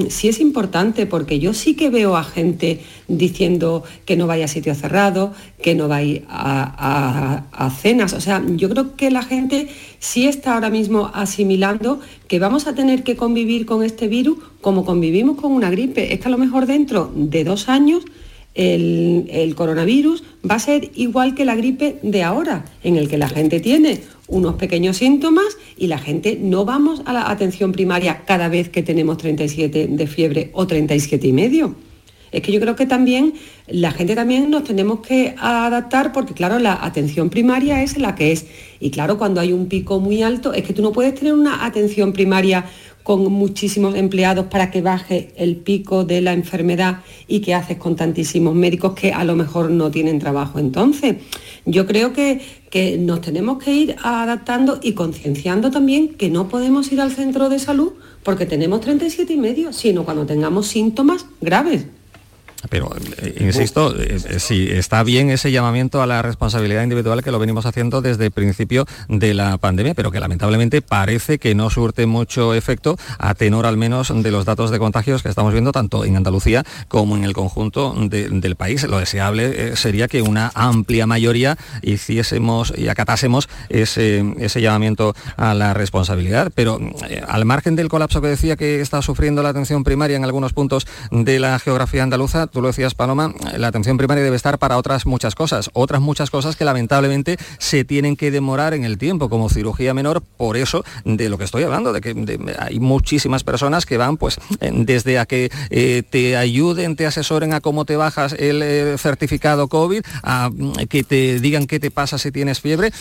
[0.09, 4.47] sí es importante porque yo sí que veo a gente diciendo que no vaya a
[4.47, 5.31] sitios cerrados,
[5.61, 8.13] que no vaya a, cenas.
[8.13, 9.67] O sea, yo creo que la gente
[9.99, 14.86] sí está ahora mismo asimilando que vamos a tener que convivir con este virus como
[14.86, 16.13] convivimos con una gripe.
[16.13, 18.03] Es que a lo mejor dentro de dos años
[18.55, 23.27] el, coronavirus va a ser igual que la gripe de ahora, en el que la
[23.27, 28.49] gente tiene unos pequeños síntomas y la gente no vamos a la atención primaria cada
[28.49, 31.76] vez que tenemos 37 de fiebre o 37 y medio.
[32.32, 33.34] Es que yo creo que también
[33.67, 38.34] la gente también nos tenemos que adaptar porque claro, la atención primaria es la que
[38.34, 38.45] es.
[38.80, 41.65] Y claro, cuando hay un pico muy alto es que tú no puedes tener una
[41.65, 42.65] atención primaria
[43.06, 47.95] con muchísimos empleados para que baje el pico de la enfermedad y que haces con
[47.95, 50.58] tantísimos médicos que a lo mejor no tienen trabajo.
[50.58, 51.18] Entonces,
[51.66, 52.41] yo creo que,
[52.72, 57.47] que nos tenemos que ir adaptando y concienciando también que no podemos ir al centro
[57.47, 57.93] de salud
[58.24, 61.86] porque tenemos 37 y medio, sino cuando tengamos síntomas graves.
[62.70, 67.32] Pero, eh, insisto, eh, eh, si está bien ese llamamiento a la responsabilidad individual que
[67.32, 71.70] lo venimos haciendo desde el principio de la pandemia, pero que lamentablemente parece que no
[71.70, 75.72] surte mucho efecto a tenor al menos de los datos de contagios que estamos viendo
[75.72, 78.84] tanto en Andalucía como en el conjunto del país.
[78.84, 85.74] Lo deseable sería que una amplia mayoría hiciésemos y acatásemos ese, ese llamamiento a la
[85.74, 86.51] responsabilidad.
[86.53, 86.80] Pero
[87.28, 90.88] al margen del colapso que decía que está sufriendo la atención primaria en algunos puntos
[91.11, 95.06] de la geografía andaluza, tú lo decías Paloma, la atención primaria debe estar para otras
[95.06, 99.49] muchas cosas, otras muchas cosas que lamentablemente se tienen que demorar en el tiempo, como
[99.49, 103.97] cirugía menor, por eso de lo que estoy hablando, de que hay muchísimas personas que
[103.97, 104.39] van pues
[104.72, 109.68] desde a que eh, te ayuden, te asesoren a cómo te bajas el eh, certificado
[109.68, 112.93] COVID, a mm, que te digan qué te pasa si tienes fiebre.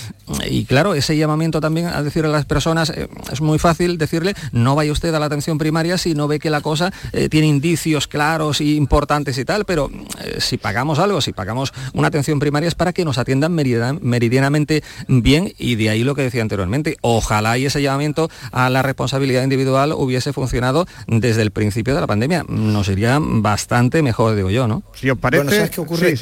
[0.51, 4.35] Y claro, ese llamamiento también a decirle a las personas, eh, es muy fácil decirle,
[4.51, 6.93] no vaya usted a la atención primaria si no ve que la cosa
[7.31, 9.91] tiene indicios claros e importantes hospitales y tal, pero
[10.25, 14.83] eh, si pagamos algo, si pagamos una atención primaria es para que nos atiendan meridianamente
[15.09, 19.43] bien y de ahí lo que decía anteriormente, ojalá y ese llamamiento a la responsabilidad
[19.43, 22.45] individual hubiese funcionado desde el principio de la pandemia.
[22.49, 24.83] Nos iría bastante mejor, digo yo, ¿no?
[24.95, 25.45] Si os parece...
[25.45, 26.15] Bueno, ¿sabes qué ocurre?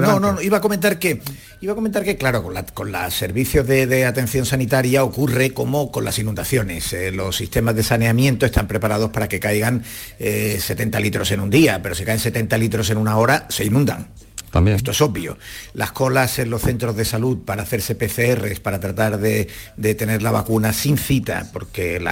[0.00, 1.20] no, no, no, iba a comentar que
[1.60, 6.16] Iba a comentar que, claro, con, los servicios de, atención sanitaria ocurre como con las
[6.20, 6.92] inundaciones.
[6.92, 9.82] Eh, los sistemas de saneamiento están preparados para que caigan
[10.20, 13.64] 70 eh, litros en un día, pero si caen 70 litros en una hora, se
[13.64, 14.08] inundan.
[14.54, 15.36] Esto es obvio.
[15.74, 19.46] Las colas en los centros de salud para hacerse PCRs, para tratar de,
[19.94, 22.02] tener la vacuna sin cita, porque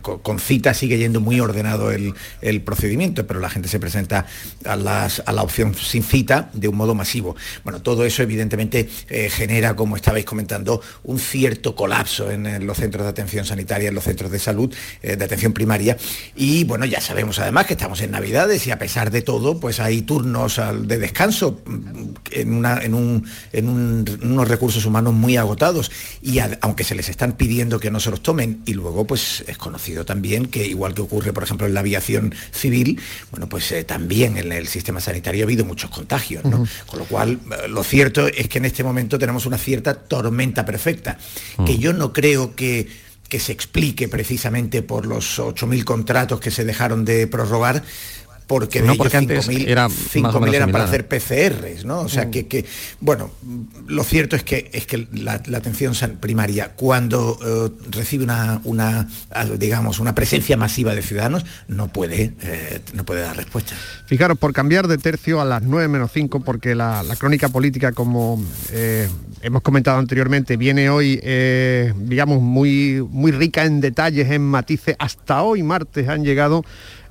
[0.00, 2.14] con cita sigue yendo muy ordenado el,
[2.62, 4.26] procedimiento, pero la gente se presenta
[4.64, 7.34] a, la opción sin cita de un modo masivo.
[7.64, 13.04] Bueno, todo eso evidentemente eh, genera, como estabais comentando, un cierto colapso en, los centros
[13.04, 15.96] de atención sanitaria, en los centros de salud, eh, de atención primaria.
[16.36, 19.80] Y bueno, ya sabemos además que estamos en Navidades y a pesar de todo, pues
[19.80, 21.53] hay turnos de descanso
[22.30, 23.24] en,
[24.22, 25.90] unos recursos humanos muy agotados.
[26.22, 29.58] Y aunque se les están pidiendo que no se los tomen y luego pues es
[29.58, 33.00] conocido también que igual que ocurre por ejemplo en la aviación civil,
[33.30, 37.40] bueno pues eh, también en el sistema sanitario ha habido muchos contagios, Con lo cual
[37.50, 41.18] eh, lo cierto es que en este momento tenemos una cierta tormenta perfecta,
[41.64, 46.64] que yo no creo que que se explique precisamente por los 8.000 contratos que se
[46.64, 47.82] dejaron de prorrogar,
[48.46, 49.88] porque no, porque antes era
[50.52, 52.00] eran para hacer PCRs, ¿no?
[52.00, 52.30] O sea mm.
[52.30, 52.64] que,
[53.00, 53.30] bueno,
[53.86, 59.08] lo cierto es que es que la, atención primaria cuando eh, recibe una, una,
[59.58, 63.74] digamos, una presencia masiva de ciudadanos no puede, eh, no puede dar respuesta.
[64.06, 68.44] Fijaros, por cambiar de tercio a las 9 menos 5, porque la, crónica política, como
[68.72, 69.08] eh,
[69.40, 71.16] hemos comentado anteriormente, viene hoy,
[71.96, 74.96] digamos, muy, muy rica en detalles, en matices.
[74.98, 76.64] Hasta hoy, martes, han llegado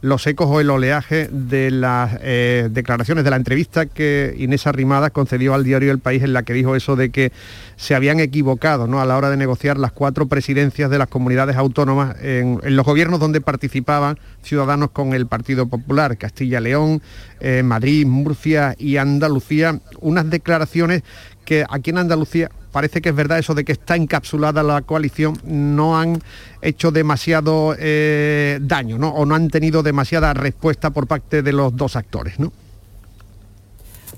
[0.03, 5.11] los ecos o el oleaje de las eh, declaraciones de la entrevista que Inés Arrimadas
[5.11, 7.31] concedió al diario El País en la que dijo eso de que
[7.77, 8.99] se habían equivocado ¿no?
[8.99, 13.21] a la hora de negociar las cuatro presidencias de las comunidades autónomas en, los gobiernos
[13.21, 17.01] donde participaban ciudadanos con el Partido Popular, Castilla-León,
[17.39, 21.03] eh, Madrid, Murcia y Andalucía, unas declaraciones
[21.45, 25.37] que aquí en Andalucía parece que es verdad eso de que está encapsulada la coalición,
[25.45, 26.21] no han
[26.61, 29.09] hecho demasiado eh, daño, ¿no?
[29.09, 32.51] O no han tenido demasiada respuesta por parte de los dos actores, ¿no?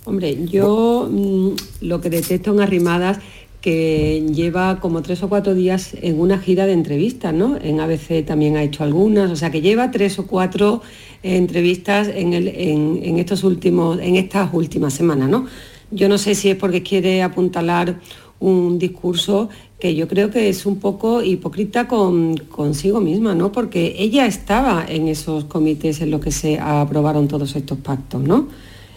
[0.06, 1.50] Hombre, yo mm,
[1.82, 3.20] lo que detesto en Arrimadas
[3.62, 7.58] que lleva como tres o cuatro días en una gira de entrevistas, ¿no?
[7.58, 10.84] En ABC también ha hecho algunas, o sea que lleva tres o cuatro
[11.24, 15.48] entrevistas en, en, estos últimos, en estas últimas semanas, ¿no?
[15.90, 18.00] Yo no sé si es porque quiere apuntalar
[18.40, 23.52] un discurso que yo creo que es un poco hipócrita con, consigo misma, ¿no?
[23.52, 28.48] Porque ella estaba en esos comités en los que se aprobaron todos estos pactos, ¿no?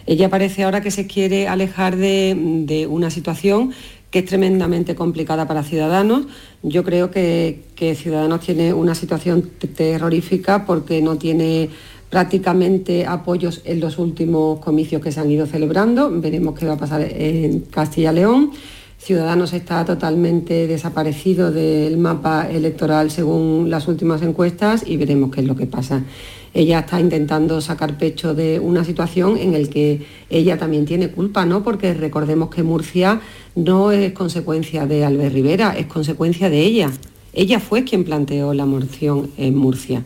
[0.05, 3.71] Ella parece ahora que se quiere alejar de, una situación
[4.09, 6.25] que es tremendamente complicada para Ciudadanos.
[6.63, 11.69] Yo creo que, que Ciudadanos tiene una situación terrorífica porque no tiene
[12.09, 16.09] prácticamente apoyos en los últimos comicios que se han ido celebrando.
[16.09, 18.51] Veremos qué va a pasar en Castilla-León.
[18.99, 25.47] Ciudadanos está totalmente desaparecido del mapa electoral según las últimas encuestas y veremos qué es
[25.47, 26.03] lo que pasa.
[26.53, 31.45] Ella está intentando sacar pecho de una situación en la que ella también tiene culpa,
[31.45, 31.63] ¿no?
[31.63, 33.21] Porque recordemos que Murcia
[33.55, 36.91] no es consecuencia de Albert Rivera, es consecuencia de ella.
[37.31, 40.03] Ella fue quien planteó la moción en Murcia.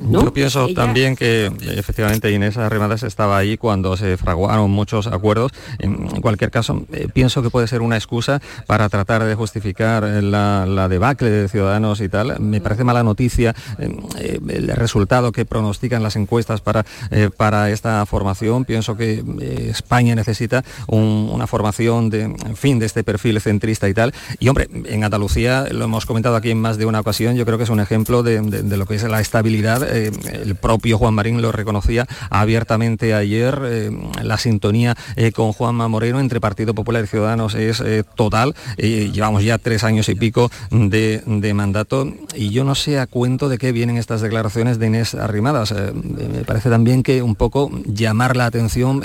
[0.00, 5.52] Yo pienso también que efectivamente Inés Arrimadas estaba ahí cuando se fraguaron muchos acuerdos.
[5.78, 10.88] En cualquier caso, eh, pienso que puede ser una excusa para tratar de justificar la,
[10.88, 12.40] debacle de Ciudadanos y tal.
[12.40, 18.04] Me parece mala noticia eh, el resultado que pronostican las encuestas para, eh, para esta
[18.06, 18.64] formación.
[18.64, 19.24] Pienso que
[19.70, 24.12] España necesita una formación de, en fin, de este perfil centrista y tal.
[24.38, 27.58] Y hombre, en Andalucía, lo hemos comentado aquí en más de una ocasión, yo creo
[27.58, 31.40] que es un ejemplo de lo que es la estabilidad eh, el propio Juan Marín
[31.40, 33.90] lo reconocía abiertamente ayer, eh,
[34.22, 37.82] la sintonía eh, con Juanma Moreno entre Partido Popular y Ciudadanos es
[38.14, 41.22] total, llevamos ya tres años y pico de,
[41.54, 45.72] mandato y yo no sé a cuento de qué vienen estas declaraciones de Inés Arrimadas.
[45.72, 49.02] me parece también que un poco llamar la atención,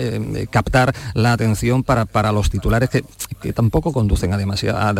[0.49, 4.93] captar la atención para, para los titulares que, tampoco conducen a, demasiada,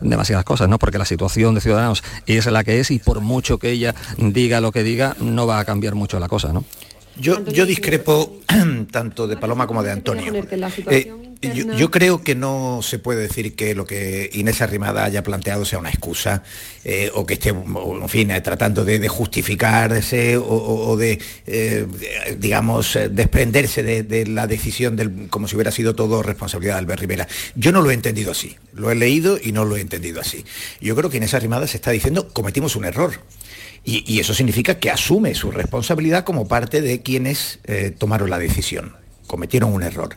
[0.00, 0.78] demasiadas cosas, ¿no?
[0.78, 4.60] porque la situación de Ciudadanos es la que es y por mucho que ella diga
[4.60, 6.64] lo que diga, no va a cambiar mucho la cosa, ¿no?
[7.20, 8.38] Yo, yo discrepo
[8.90, 10.24] tanto de Paloma como de Antonio.
[10.70, 15.22] Situación Yo, yo creo que no se puede decir que lo que Inés Arrimada haya
[15.22, 16.42] planteado sea una excusa
[16.84, 21.18] eh, o que esté, en fin, eh, tratando de, de justificarse o, o- o de,
[21.46, 21.86] eh,
[22.38, 26.78] digamos, eh, desprenderse de, de la decisión del, como si hubiera sido todo responsabilidad de
[26.78, 27.28] Albert Rivera.
[27.56, 28.56] Yo no lo he entendido así.
[28.72, 30.44] Lo he leído y no lo he entendido así.
[30.80, 33.20] Yo creo que Inés Arrimada se está diciendo cometimos un error.
[33.84, 38.94] Y, eso significa que asume su responsabilidad como parte de quienes eh, tomaron la decisión.
[39.26, 40.16] Cometieron un error.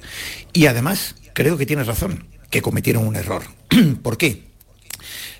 [0.53, 3.43] Y además, creo que tiene razón, que cometieron un error.
[4.03, 4.43] ¿Por qué?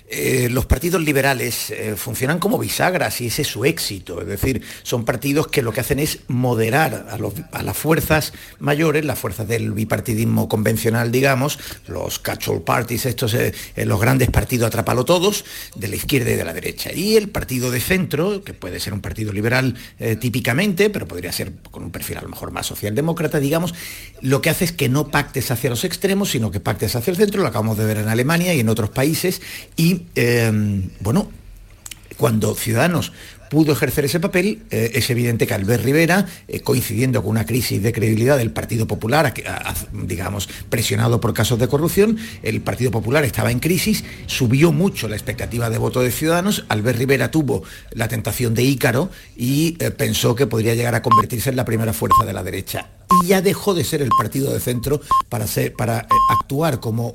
[0.08, 4.20] Eh, los partidos liberales eh, funcionan como bisagras y ese es su éxito.
[4.20, 9.18] Es decir, son partidos que lo que hacen es moderar a, las fuerzas mayores, las
[9.18, 15.44] fuerzas del bipartidismo convencional, digamos, los catch-all parties, estos, eh, los grandes partidos atrapalo todos,
[15.74, 16.92] de la izquierda y de la derecha.
[16.92, 19.74] Y el partido de centro, que puede ser un partido liberal
[20.20, 23.74] típicamente, pero podría ser con un perfil a lo mejor más socialdemócrata, digamos,
[24.20, 27.16] lo que hace es que no pactes hacia los extremos, sino que pactes hacia el
[27.16, 29.42] centro, lo acabamos de ver en Alemania y en otros países,
[29.76, 31.30] y eh, bueno,
[32.16, 33.12] cuando Ciudadanos
[33.48, 37.82] pudo ejercer ese papel, eh, es evidente que Albert Rivera, eh, coincidiendo con una crisis
[37.82, 39.32] de credibilidad del Partido Popular,
[39.92, 45.16] digamos, presionado por casos de corrupción, el Partido Popular estaba en crisis, subió mucho la
[45.16, 50.34] expectativa de voto de Ciudadanos, Albert Rivera tuvo la tentación de Ícaro y eh, pensó
[50.34, 52.88] que podría llegar a convertirse en la primera fuerza de la derecha.
[53.22, 57.14] Y ya dejó de ser el partido de centro para, ser, para actuar como